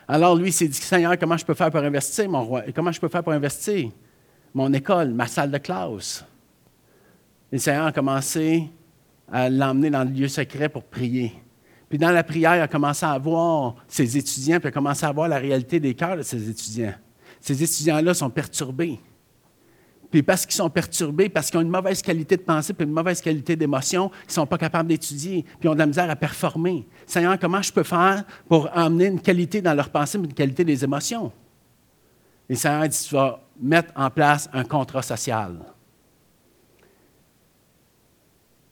[0.08, 2.64] Alors lui, s'est dit, Seigneur, comment je peux faire pour investir, mon roi?
[2.74, 3.90] Comment je peux faire pour investir
[4.54, 6.24] mon école, ma salle de classe?
[7.52, 8.70] Et le Seigneur a commencé
[9.32, 11.34] à l'emmener dans le lieu secret pour prier.
[11.90, 15.06] Puis dans la prière, il a commencé à voir ses étudiants, puis il a commencé
[15.06, 16.94] à voir la réalité des cœurs de ses étudiants.
[17.40, 19.00] Ces étudiants-là sont perturbés.
[20.10, 22.94] Puis parce qu'ils sont perturbés, parce qu'ils ont une mauvaise qualité de pensée, puis une
[22.94, 26.16] mauvaise qualité d'émotion, ils ne sont pas capables d'étudier, puis ont de la misère à
[26.16, 26.88] performer.
[27.06, 30.84] Seigneur, comment je peux faire pour amener une qualité dans leur pensée, une qualité des
[30.84, 31.32] émotions?
[32.48, 35.58] Et Seigneur dit, tu vas mettre en place un contrat social.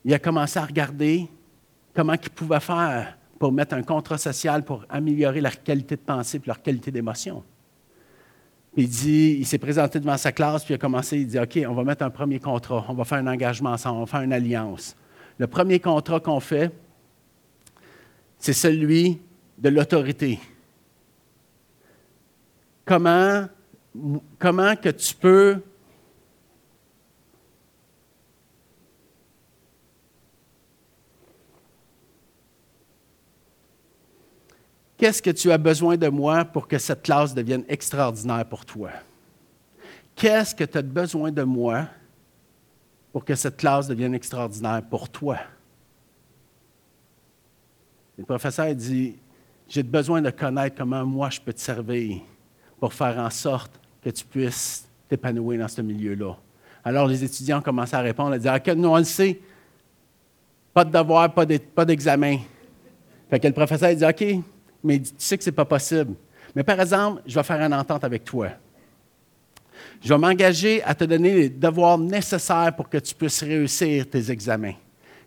[0.06, 1.30] Il a commencé à regarder
[1.94, 6.38] comment il pouvait faire pour mettre un contrat social pour améliorer leur qualité de pensée
[6.38, 7.44] et leur qualité d'émotion
[8.78, 11.60] il dit, il s'est présenté devant sa classe, puis il a commencé, il dit, OK,
[11.68, 14.22] on va mettre un premier contrat, on va faire un engagement ensemble, on va faire
[14.22, 14.96] une alliance.
[15.38, 16.72] Le premier contrat qu'on fait,
[18.38, 19.20] c'est celui
[19.58, 20.40] de l'autorité.
[22.84, 23.48] Comment,
[24.38, 25.62] comment que tu peux
[34.98, 38.92] Qu'est-ce que tu as besoin de moi pour que cette classe devienne extraordinaire pour toi?
[40.16, 41.88] Qu'est-ce que tu as besoin de moi
[43.12, 45.38] pour que cette classe devienne extraordinaire pour toi?
[48.18, 49.18] Le professeur dit,
[49.68, 52.22] j'ai besoin de connaître comment moi je peux te servir
[52.80, 56.38] pour faire en sorte que tu puisses t'épanouir dans ce milieu-là.
[56.86, 59.42] Alors les étudiants commencent à répondre, à dire, OK, nous on le sait,
[60.74, 61.46] pas de devoir, pas
[61.86, 62.38] d'examen.
[63.30, 64.44] Fait que le professeur dit, OK,
[64.86, 66.14] mais tu sais que ce n'est pas possible.
[66.56, 68.50] Mais par exemple, je vais faire une entente avec toi.
[70.02, 74.32] Je vais m'engager à te donner les devoirs nécessaires pour que tu puisses réussir tes
[74.32, 74.76] examens.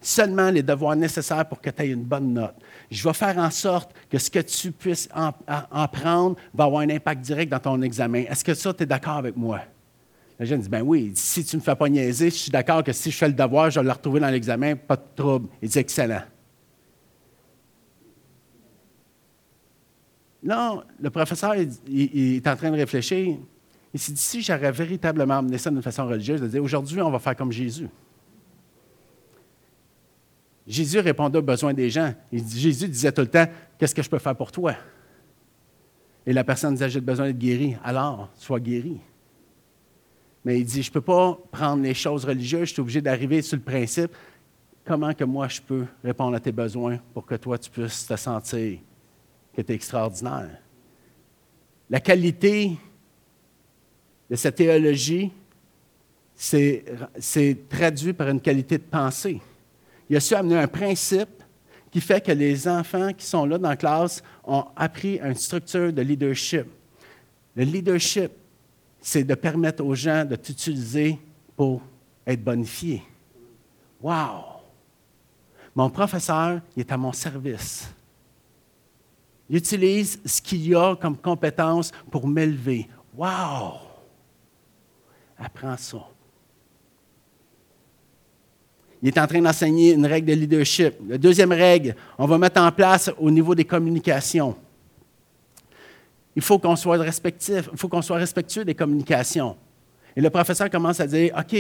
[0.00, 2.54] Seulement les devoirs nécessaires pour que tu aies une bonne note.
[2.88, 5.32] Je vais faire en sorte que ce que tu puisses en,
[5.88, 8.24] prendre va avoir un impact direct dans ton examen.
[8.30, 9.60] Est-ce que ça, tu es d'accord avec moi?
[10.38, 12.84] Le jeune dit, ben oui, si tu ne me fais pas niaiser, je suis d'accord
[12.84, 15.48] que si je fais le devoir, je vais le retrouver dans l'examen, pas de trouble.
[15.60, 16.22] Il dit, excellent.
[20.42, 23.36] Non, le professeur, il, est en train de réfléchir.
[23.92, 27.10] Il s'est dit, si j'aurais véritablement amené ça d'une façon religieuse, de dire, aujourd'hui, on
[27.10, 27.88] va faire comme Jésus.
[30.66, 32.14] Jésus répondait aux besoins des gens.
[32.30, 33.46] Jésus disait tout le temps,
[33.78, 34.74] qu'est-ce que je peux faire pour toi?
[36.26, 37.76] Et la personne disait, j'ai besoin d'être guéri.
[37.82, 39.00] Alors, sois guéri.
[40.44, 43.42] Mais il dit, je ne peux pas prendre les choses religieuses, je suis obligé d'arriver
[43.42, 44.12] sur le principe,
[44.84, 48.16] comment que moi je peux répondre à tes besoins pour que toi tu puisses te
[48.16, 48.78] sentir
[49.58, 50.56] que tu extraordinaire.
[51.90, 52.76] La qualité
[54.30, 55.32] de cette théologie,
[56.36, 56.84] c'est
[57.68, 59.40] traduit par une qualité de pensée.
[60.08, 61.42] Il a su amener un principe
[61.90, 65.92] qui fait que les enfants qui sont là dans la classe ont appris une structure
[65.92, 66.66] de leadership.
[67.56, 68.30] Le leadership,
[69.00, 71.18] c'est de permettre aux gens de t'utiliser
[71.56, 71.82] pour
[72.24, 73.02] être bonifiés.
[74.00, 74.60] Wow!
[75.74, 77.88] Mon professeur, il est à mon service.
[79.48, 82.88] Il utilise ce qu'il y a comme compétence pour m'élever.
[83.16, 83.74] Wow!
[85.38, 85.98] Apprends ça.
[89.00, 90.94] Il est en train d'enseigner une règle de leadership.
[91.08, 94.56] La deuxième règle, on va mettre en place au niveau des communications.
[96.34, 99.56] Il faut qu'on soit respectif, il faut qu'on soit respectueux des communications.
[100.16, 101.56] Et le professeur commence à dire, OK,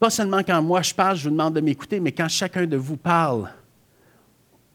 [0.00, 2.76] pas seulement quand moi je parle, je vous demande de m'écouter, mais quand chacun de
[2.76, 3.50] vous parle,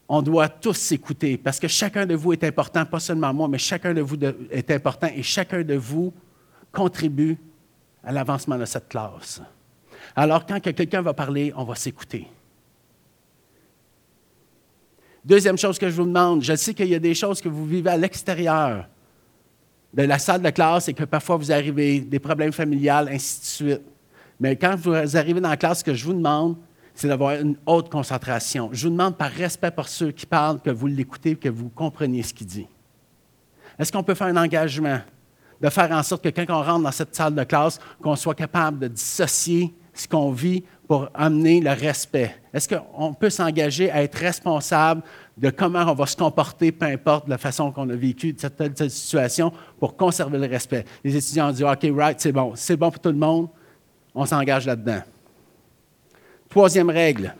[0.08, 3.58] on doit tous s'écouter parce que chacun de vous est important, pas seulement moi, mais
[3.58, 4.16] chacun de vous
[4.50, 6.12] est important et chacun de vous
[6.72, 7.36] contribue
[8.04, 9.40] à l'avancement de cette classe.
[10.14, 12.28] Alors, quand quelqu'un va parler, on va s'écouter.
[15.24, 17.66] Deuxième chose que je vous demande, je sais qu'il y a des choses que vous
[17.66, 18.86] vivez à l'extérieur
[19.92, 23.44] de la salle de classe et que parfois vous arrivez des problèmes familiales, ainsi de
[23.44, 23.82] suite.
[24.38, 26.56] Mais quand vous arrivez dans la classe, ce que je vous demande,
[26.96, 28.70] c'est d'avoir une haute concentration.
[28.72, 32.22] Je vous demande par respect pour ceux qui parlent que vous l'écoutez, que vous compreniez
[32.22, 32.66] ce qu'il dit.
[33.78, 35.00] Est-ce qu'on peut faire un engagement
[35.60, 38.34] de faire en sorte que quand on rentre dans cette salle de classe, qu'on soit
[38.34, 42.34] capable de dissocier ce qu'on vit pour amener le respect?
[42.54, 45.02] Est-ce qu'on peut s'engager à être responsable
[45.36, 49.52] de comment on va se comporter, peu importe la façon qu'on a vécu cette, situation,
[49.78, 50.86] pour conserver le respect?
[51.04, 53.48] Les étudiants dit OK, right, c'est bon, c'est bon pour tout le monde,
[54.14, 55.02] on s'engage là-dedans.
[56.48, 57.34] Troisième règle.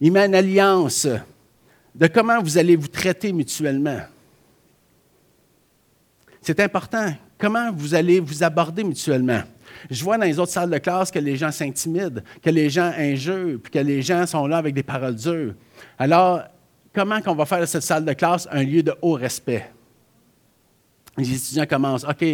[0.00, 1.06] Il met une alliance
[1.94, 4.00] de comment vous allez vous traiter mutuellement.
[6.40, 7.12] C'est important.
[7.36, 9.42] Comment vous allez vous aborder mutuellement?
[9.90, 12.92] Je vois dans les autres salles de classe que les gens s'intimident, que les gens
[12.96, 15.54] injurent, puis que les gens sont là avec des paroles dures.
[15.98, 16.42] Alors,
[16.94, 19.70] comment qu'on va faire de cette salle de classe un lieu de haut respect?
[21.16, 22.24] Les étudiants commencent, OK,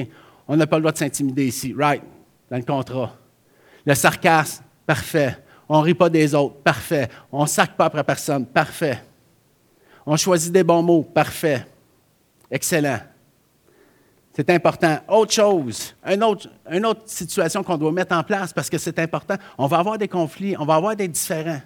[0.47, 2.03] on n'a pas le droit de s'intimider ici, right,
[2.51, 3.17] dans le contrat.
[3.85, 5.39] Le sarcasme, parfait.
[5.69, 7.09] On ne rit pas des autres, parfait.
[7.33, 9.03] On ne sac pas après personne, parfait.
[10.07, 11.67] On choisit des bons mots, parfait.
[12.51, 13.01] Excellent.
[14.33, 14.99] C'est important.
[15.09, 19.37] Autre chose, une autre, situation qu'on doit mettre en place parce que c'est important.
[19.57, 21.61] On va avoir des conflits, on va avoir des différends.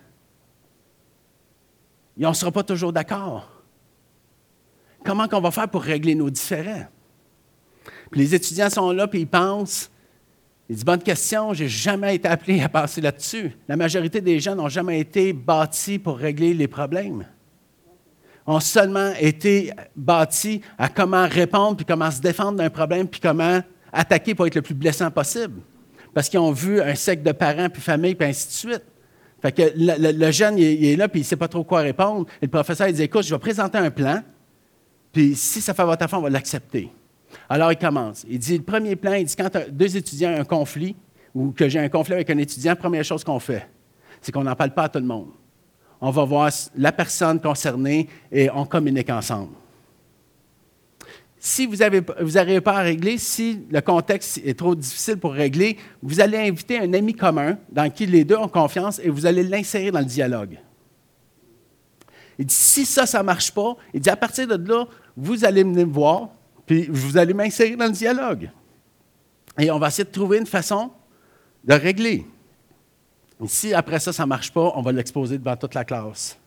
[2.19, 3.51] Et on ne sera pas toujours d'accord.
[5.05, 6.87] Comment qu'on va faire pour régler nos différends?
[8.13, 9.91] Les étudiants sont là, puis ils pensent
[10.69, 13.53] il dit Bonne question, je n'ai jamais été appelé à passer là-dessus.
[13.69, 17.25] La majorité des gens n'ont jamais été bâtis pour régler les problèmes.
[18.47, 23.61] Ont seulement été bâtis à comment répondre, puis comment se défendre d'un problème, puis comment
[23.93, 25.61] attaquer pour être le plus blessant possible.
[26.15, 28.85] Parce qu'ils ont vu un secte de parents, puis famille, puis ainsi de suite.
[29.41, 32.27] Fait que le, jeune, il, est là, puis il ne sait pas trop quoi répondre.
[32.43, 34.23] Et le professeur, il dit Écoute, je vais présenter un plan,
[35.13, 36.91] puis si ça fait votre affaire, on va l'accepter.
[37.49, 38.25] Alors, il commence.
[38.29, 40.97] Il dit, le premier plan, il dit, quand deux étudiants ont un conflit,
[41.35, 43.69] ou que j'ai un conflit avec un étudiant, première chose qu'on fait,
[44.21, 45.29] c'est qu'on n'en parle pas à tout le monde.
[46.01, 49.53] On va voir la personne concernée et on communique ensemble.
[51.39, 56.21] si vous n'arrivez pas à régler, si le contexte est trop difficile pour régler, vous
[56.21, 59.91] allez inviter un ami commun dans qui les deux ont confiance et vous allez l'insérer
[59.91, 60.59] dans le dialogue.
[62.39, 65.45] Il dit, si ça, ça ne marche pas, il dit, à partir de là, vous
[65.45, 66.31] allez venir me voir,
[66.69, 68.51] puis vous allez m'insérer dans le dialogue.
[69.59, 70.93] Et on va essayer de trouver une façon
[71.65, 72.27] de régler.
[73.43, 76.39] Et si après ça, ça ne marche pas, on va l'exposer devant toute la classe.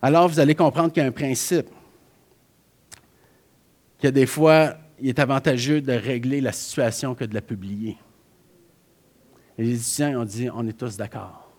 [0.00, 1.66] Alors, vous allez comprendre qu'il y a un principe
[3.98, 7.98] que des fois, il est avantageux de régler la situation que de la publier.
[9.58, 11.50] Et les étudiants ont dit, on est tous d'accord.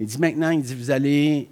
[0.00, 1.50] Il dit maintenant, il dit, vous allez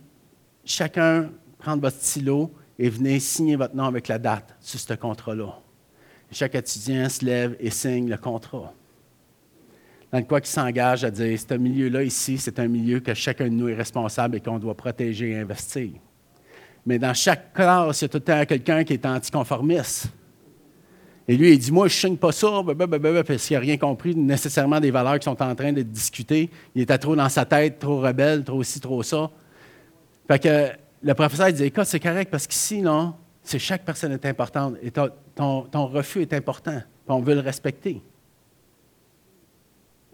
[0.65, 5.59] chacun prendre votre stylo et venez signer votre nom avec la date sur ce contrat-là.
[6.31, 8.73] Chaque étudiant se lève et signe le contrat.
[10.13, 13.45] Dans le quoi qui s'engage à dire, ce milieu-là ici, c'est un milieu que chacun
[13.45, 15.91] de nous est responsable et qu'on doit protéger et investir.
[16.85, 20.09] Mais dans chaque classe, il y a tout le temps quelqu'un qui est anticonformiste.
[21.29, 24.15] Et lui, il dit Moi, je ne signe pas ça, parce qu'il n'a rien compris
[24.15, 26.49] nécessairement des valeurs qui sont en train d'être discutées.
[26.75, 29.31] Il était trop dans sa tête, trop rebelle, trop ci, trop ça.
[30.29, 30.71] Fait que
[31.07, 34.77] le professeur dit Écoute, c'est correct, parce qu'ici, non, c'est chaque personne est importante.
[34.83, 36.83] Et ton, refus est important.
[37.07, 38.03] on veut le respecter.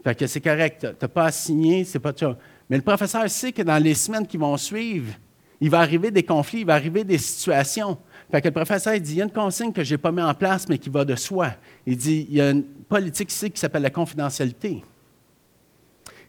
[0.03, 0.81] Fait que c'est correct.
[0.81, 2.37] Tu n'as pas à signer, c'est pas ça.
[2.69, 5.13] Mais le professeur sait que dans les semaines qui vont suivre,
[5.59, 7.97] il va arriver des conflits, il va arriver des situations.
[8.29, 10.21] Fait que le professeur dit, il y a une consigne que je n'ai pas mis
[10.21, 11.53] en place, mais qui va de soi.
[11.87, 14.83] Il dit, il y a une politique ici qui s'appelle la confidentialité.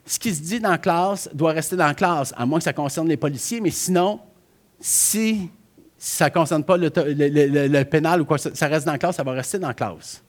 [0.07, 2.65] Ce qui se dit dans la classe doit rester dans la classe, à moins que
[2.65, 4.21] ça concerne les policiers, mais sinon,
[4.87, 5.49] si
[5.97, 9.33] ça ne concerne pas le, pénal ou quoi, ça reste dans la classe, ça va
[9.33, 10.23] rester dans la classe.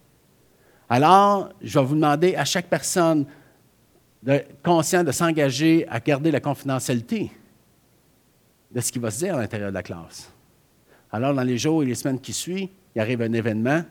[0.87, 3.25] Alors, je vais vous demander à chaque personne
[4.23, 7.29] de, conscient de s'engager à garder la confidentialité
[8.71, 10.31] de ce qui va se dire à l'intérieur de la classe.
[11.11, 13.83] Alors, dans les jours et les semaines qui suivent, il arrive un événement.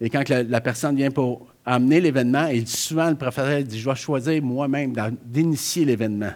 [0.00, 3.94] Et quand la, personne vient pour amener l'événement, et souvent le professeur dit Je vais
[3.94, 4.92] choisir moi-même
[5.24, 6.32] d'initier l'événement.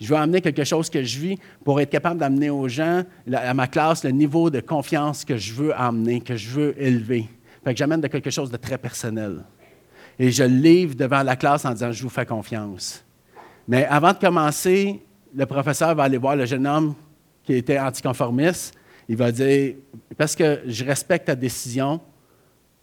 [0.00, 3.52] Je vais amener quelque chose que je vis pour être capable d'amener aux gens, à
[3.52, 7.28] ma classe, le niveau de confiance que je veux amener, que je veux élever.
[7.62, 9.44] Fait que j'amène quelque chose de très personnel.
[10.18, 13.04] Et je livre devant la classe en disant Je vous fais confiance.
[13.68, 15.02] Mais avant de commencer,
[15.34, 16.94] le professeur va aller voir le jeune homme
[17.44, 18.74] qui était anticonformiste.
[19.06, 19.74] Il va dire,
[20.16, 22.00] parce que je respecte ta décision,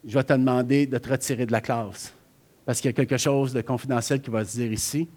[0.06, 2.14] je vais te demander de te retirer de la classe.
[2.66, 5.08] Parce qu'il y a quelque chose de confidentiel qui va se dire ici.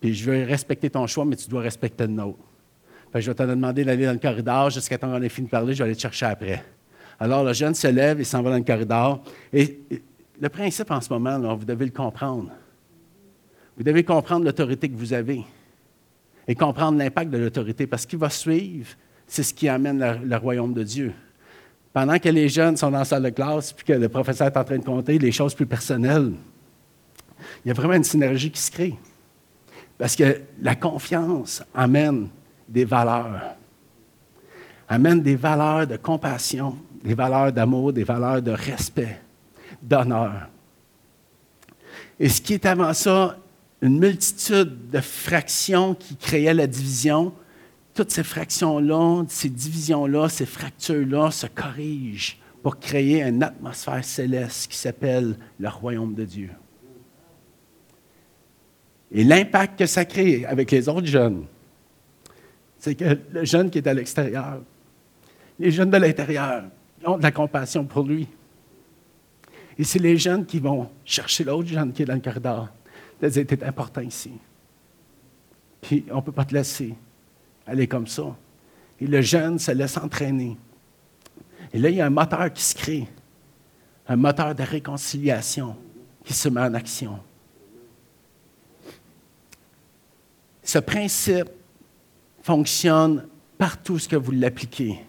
[0.00, 2.38] Puis je veux respecter ton choix, mais tu dois respecter le nôtre.
[3.14, 5.74] je vais te demander d'aller dans le corridor jusqu'à temps qu'on ait fini de parler,
[5.74, 6.64] je vais aller te chercher après.
[7.18, 9.22] Alors le jeune se lève et s'en va dans le corridor.
[9.52, 9.78] Et
[10.40, 12.50] le principe en ce moment, vous devez le comprendre.
[13.76, 15.44] Vous devez comprendre l'autorité que vous avez
[16.48, 18.88] et comprendre l'impact de l'autorité, parce qu'il va suivre,
[19.26, 21.12] c'est ce qui amène le, royaume de Dieu.
[21.92, 24.56] Pendant que les jeunes sont dans la salle de classe, puis que le professeur est
[24.56, 26.32] en train de compter les choses plus personnelles,
[27.64, 28.94] il y a vraiment une synergie qui se crée.
[30.00, 32.30] Parce que la confiance amène
[32.66, 33.54] des valeurs,
[34.88, 39.20] amène des valeurs de compassion, des valeurs d'amour, des valeurs de respect,
[39.82, 40.48] d'honneur.
[42.18, 43.36] Et ce qui est avant ça
[43.82, 47.34] une multitude de fractions qui créaient la division.
[47.92, 54.78] Toutes ces fractions-là, ces divisions-là, ces fractures-là se corrigent pour créer une atmosphère céleste qui
[54.78, 56.50] s'appelle le royaume de Dieu.
[59.12, 61.44] Et l'impact que ça crée avec les autres jeunes,
[62.78, 64.60] c'est que le jeune qui est à l'extérieur,
[65.58, 66.64] les jeunes de l'intérieur,
[67.04, 68.28] ont de la compassion pour lui.
[69.78, 72.68] Et c'est les jeunes qui vont chercher l'autre jeune qui est dans le corridor
[73.28, 74.32] c'est important ici.
[75.82, 76.94] Puis on ne peut pas te laisser
[77.66, 78.34] aller comme ça.
[79.00, 80.56] Et le jeune se laisse entraîner.
[81.72, 83.08] Et là, il y a un moteur qui se crée,
[84.08, 85.76] un moteur de réconciliation
[86.24, 87.18] qui se met en action.
[90.70, 91.50] Ce principe
[92.44, 93.26] fonctionne
[93.58, 95.04] partout ce que vous l'appliquez.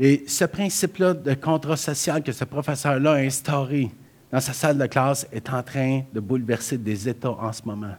[0.00, 3.92] Et ce principe-là de contrat social que ce professeur-là a instauré,
[4.32, 7.94] dans sa salle de classe est en train de bouleverser des États en ce moment.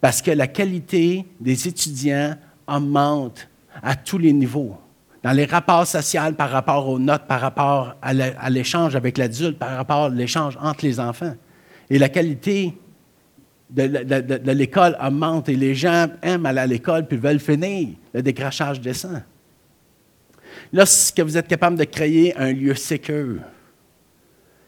[0.00, 2.34] Parce que la qualité des étudiants
[2.66, 3.48] augmente
[3.84, 4.76] à tous les niveaux.
[5.22, 9.76] Dans les rapports sociaux par rapport aux notes, par rapport à l'échange avec l'adulte, par
[9.76, 11.36] rapport à l'échange entre les enfants.
[11.88, 12.76] Et la qualité
[13.70, 17.88] de, l'école augmente et les gens aiment aller à l'école puis veulent finir.
[18.12, 19.22] Le décrachage descend.
[20.72, 23.40] Lorsque vous êtes capable de créer un lieu sécur,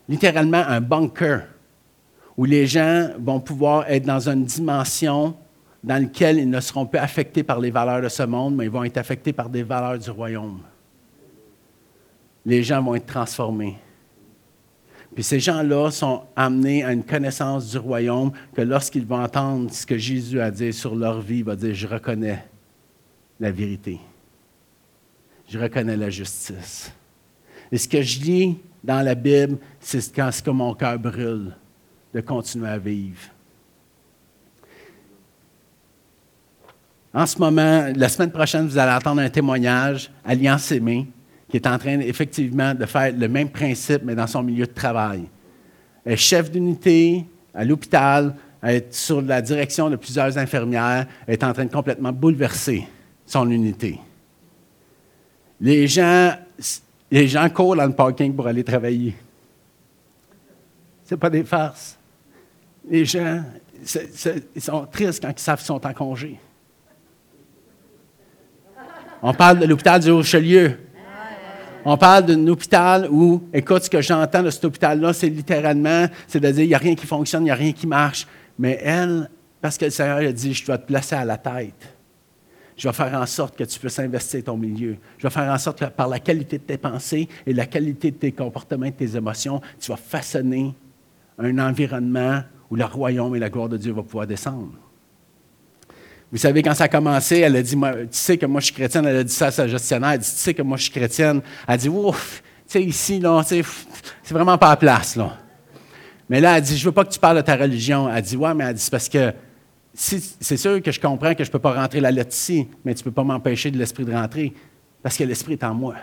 [0.09, 1.43] littéralement un bunker
[2.37, 5.37] où les gens vont pouvoir être dans une dimension
[5.83, 8.71] dans lequel ils ne seront plus affectés par les valeurs de ce monde, mais ils
[8.71, 10.61] vont être affectés par des valeurs du royaume.
[12.45, 13.79] Les gens vont être transformés.
[15.17, 19.87] Puis ces gens-là sont amenés à une connaissance du royaume que lorsqu'ils vont entendre ce
[19.87, 22.45] que Jésus a dit sur leur vie, ils vont dire, je reconnais
[23.41, 23.99] la vérité.
[25.49, 26.93] Je reconnais la justice.
[27.73, 31.57] Et ce que je lis dans la Bible, c'est quand que mon cœur brûle
[32.13, 33.23] de continuer à vivre.
[37.15, 41.09] En ce moment, la semaine prochaine, vous allez entendre un témoignage, Alliance Aimée,
[41.57, 45.25] est en train effectivement de faire le même principe, mais dans son milieu de travail.
[46.05, 51.35] Elle est chef d'unité à l'hôpital, elle est sur la direction de plusieurs infirmières, elle
[51.35, 52.87] est en train de complètement bouleverser
[53.25, 53.99] son unité.
[55.61, 56.33] Les gens,
[57.11, 59.17] les gens courent dans le parking pour aller travailler.
[61.05, 61.97] Ce n'est pas des farces.
[62.89, 63.43] Les gens,
[64.55, 66.39] ils sont tristes quand ils savent qu'ils sont en congé.
[69.23, 70.79] On parle de l'hôpital du Richelieu.
[71.89, 76.41] On parle d'un hôpital où, écoute, ce que j'entends de cet hôpital-là, c'est littéralement, c'est
[76.41, 78.27] de dire, il n'y a rien qui fonctionne, il n'y a rien qui marche.
[78.59, 79.31] Mais elle,
[79.61, 81.95] parce que le Seigneur a dit, je dois te placer à la tête.
[82.77, 84.97] Je vais faire en sorte que tu puisses investir ton milieu.
[85.17, 88.11] Je vais faire en sorte que par la qualité de tes pensées et la qualité
[88.11, 90.75] de tes comportements et de tes émotions, tu vas façonner
[91.39, 94.73] un environnement où le royaume et la gloire de Dieu vont pouvoir descendre.
[96.33, 98.75] Vous savez, quand ça a commencé, elle a dit, tu sais que moi je suis
[98.75, 100.83] chrétienne, elle a dit ça à sa gestionnaire, elle dit, tu sais que moi je
[100.83, 101.41] suis chrétienne.
[101.69, 103.63] Elle a dit, ouf, tu sais, ici, là, c'est
[104.31, 105.39] vraiment pas à place, là.
[106.29, 108.13] Mais là, elle dit, je veux pas que tu parles de ta religion.
[108.13, 109.33] Elle dit, ouais, mais elle dit, c'est parce que
[109.95, 113.05] c'est sûr que je comprends que je peux pas rentrer la lettre ici, mais tu
[113.05, 114.53] peux pas m'empêcher de l'esprit de rentrer,
[115.03, 115.95] parce que l'esprit est en moi.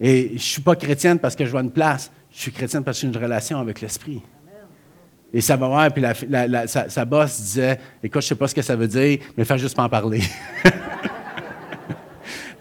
[0.00, 2.98] Et je suis pas chrétienne parce que je vois une place, je suis chrétienne parce
[2.98, 4.20] que j'ai une relation avec l'esprit.
[5.32, 6.02] Et ça va voir, puis
[6.66, 9.58] sa, boss disait Écoute, je ne sais pas ce que ça veut dire, mais fais
[9.58, 10.22] juste pas en parler.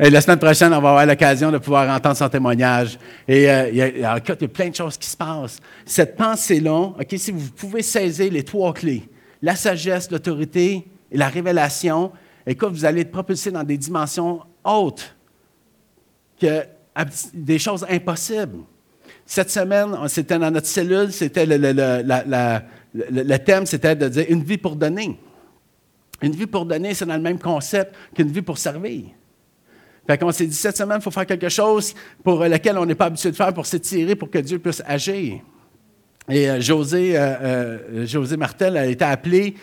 [0.02, 2.98] Et la semaine prochaine, on va avoir l'occasion de pouvoir entendre son témoignage.
[3.28, 5.60] Et euh, il, y a, il, y a, plein de choses qui se passent.
[5.86, 9.10] Cette pensée-là, OK, si vous pouvez saisir les trois clés,
[9.42, 12.14] la sagesse, l'autorité et la révélation,
[12.48, 15.14] écoute, vous allez être propulsé dans des dimensions hautes,
[16.40, 16.64] que,
[17.34, 18.60] des choses impossibles.
[19.32, 21.56] Cette semaine, c'était dans notre cellule, c'était le,
[22.96, 25.20] le, thème, c'était de dire une vie pour donner.
[26.24, 29.04] Une vie pour donner, c'est dans le même concept qu'une vie pour servir.
[30.08, 32.96] Fait qu'on s'est dit, cette semaine, il faut faire quelque chose pour lequel on n'est
[32.96, 35.42] pas habitué de faire, pour s'étirer, pour que Dieu puisse agir.
[36.28, 39.54] Et euh, José, euh, euh, José Martel a été appelé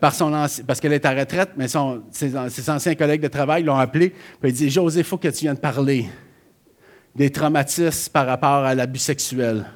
[0.00, 0.32] par son
[0.66, 4.12] parce qu'elle est à retraite, mais ses, anciens collègues de travail l'ont appelé.
[4.40, 6.06] Puis il dit José, il faut que tu viennes parler
[7.18, 9.66] des traumatismes par rapport à l'abus sexuel.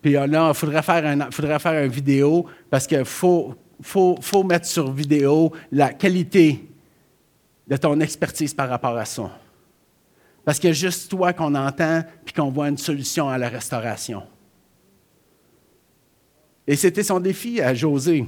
[0.00, 4.44] Puis là, il faudrait faire un, faudrait faire une vidéo parce qu'il faut, faut, faut
[4.44, 6.64] mettre sur vidéo la qualité
[7.66, 9.28] de ton expertise par rapport à ça.
[10.44, 14.22] Parce que juste toi qu'on entend puis qu'on voit une solution à la restauration.
[16.64, 18.24] Et c'était son défi à José.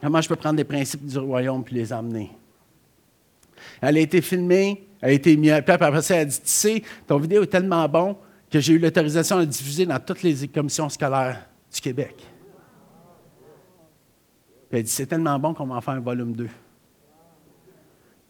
[0.00, 2.32] Comment je peux prendre des principes du royaume puis les emmener?
[3.80, 6.48] Elle a été filmée, a été mise à Puis après ça, elle a dit Tu
[6.48, 8.16] sais, ton vidéo est tellement bon
[8.50, 12.14] que j'ai eu l'autorisation de diffuser dans toutes les commissions scolaires du Québec.
[12.16, 12.26] Puis
[14.70, 16.48] elle a dit C'est tellement bon qu'on va en faire un volume 2.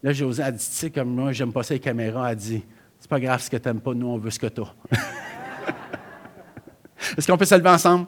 [0.02, 2.28] Là, José a dit Tu sais, comme moi, j'aime pas ça les caméras.
[2.28, 2.64] Elle a dit
[2.98, 4.74] C'est pas grave ce que tu n'aimes pas, nous, on veut ce que tu as.
[7.18, 8.06] Est-ce qu'on peut se lever ensemble?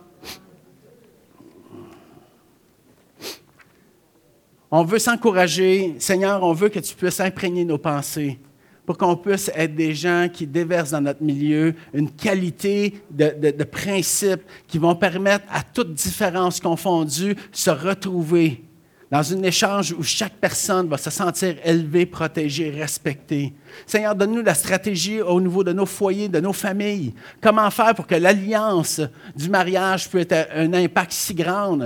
[4.70, 5.96] On veut s'encourager.
[5.98, 8.38] Seigneur, on veut que tu puisses imprégner nos pensées
[8.86, 14.42] pour qu'on puisse être des gens qui déversent dans notre milieu une qualité de, principes
[14.66, 18.62] qui vont permettre à toute différence confondue de se retrouver
[19.10, 23.52] dans un échange où chaque personne va se sentir élevée, protégée, respectée.
[23.86, 27.14] Seigneur, donne-nous la stratégie au niveau de nos foyers, de nos familles.
[27.40, 29.00] Comment faire pour que l'alliance
[29.36, 31.78] du mariage puisse être un impact si grand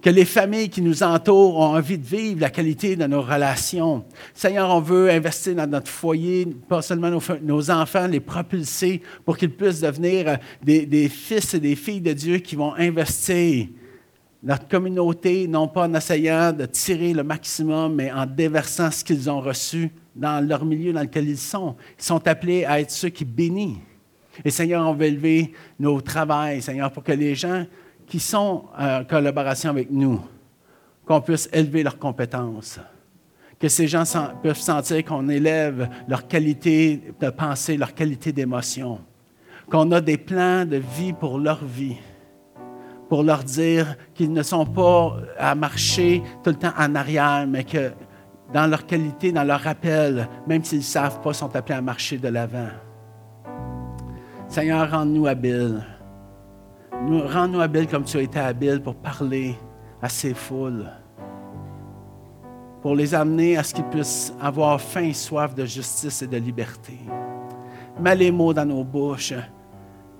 [0.00, 4.04] que les familles qui nous entourent ont envie de vivre la qualité de nos relations.
[4.32, 7.10] Seigneur, on veut investir dans notre foyer, pas seulement
[7.42, 12.00] nos, enfants, les propulser pour qu'ils puissent devenir euh, des, des, fils et des filles
[12.00, 13.66] de Dieu qui vont investir
[14.40, 19.28] notre communauté, non pas en essayant de tirer le maximum, mais en déversant ce qu'ils
[19.28, 21.74] ont reçu dans leur milieu dans lequel ils sont.
[21.98, 23.78] Ils sont appelés à être ceux qui bénissent.
[24.44, 27.66] Et Seigneur, on veut élever nos travails, Seigneur, pour que les gens
[28.08, 30.20] qui sont en collaboration avec nous,
[31.06, 32.80] qu'on puisse élever leurs compétences,
[33.58, 34.04] que ces gens
[34.42, 39.00] peuvent sentir qu'on élève leur qualité de pensée, leur qualité d'émotion,
[39.70, 41.96] qu'on a des plans de vie pour leur vie,
[43.08, 47.64] pour leur dire qu'ils ne sont pas à marcher tout le temps en arrière, mais
[47.64, 47.92] que
[48.52, 52.16] dans leur qualité, dans leur appel, même s'ils ne savent pas, sont appelés à marcher
[52.16, 52.68] de l'avant.
[54.48, 55.84] Seigneur, rends-nous habiles.
[57.06, 59.56] Rends-nous habiles comme tu as été habile pour parler
[60.02, 60.90] à ces foules,
[62.82, 66.36] pour les amener à ce qu'ils puissent avoir faim et soif de justice et de
[66.36, 66.98] liberté.
[68.00, 69.34] Mets les mots dans nos bouches,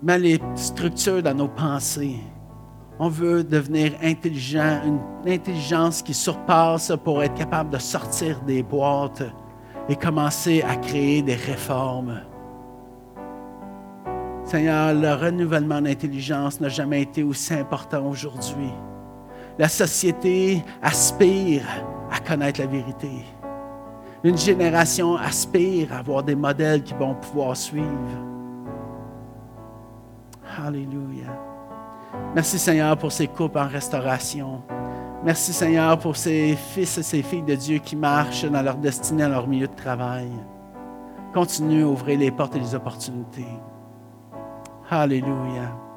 [0.03, 2.21] mets les structures dans nos pensées.
[3.01, 9.23] On veut devenir intelligent, une intelligence qui surpasse pour être capable de sortir des boîtes
[9.89, 12.21] et commencer à créer des réformes.
[14.49, 18.73] Seigneur, le renouvellement d'intelligence n'a jamais été aussi important aujourd'hui.
[19.59, 21.65] La société aspire
[22.11, 23.11] à connaître la vérité.
[24.25, 27.87] Une génération aspire à avoir des modèles qui vont pouvoir suivre.
[30.66, 31.29] Alléluia.
[32.35, 34.62] Merci Seigneur pour ces couples en restauration.
[35.23, 39.25] Merci Seigneur pour ces fils et ces filles de Dieu qui marchent dans leur destinée,
[39.25, 40.31] dans leur milieu de travail.
[41.35, 43.45] Continue à ouvrir les portes et les opportunités.
[44.89, 45.88] Hallelujah.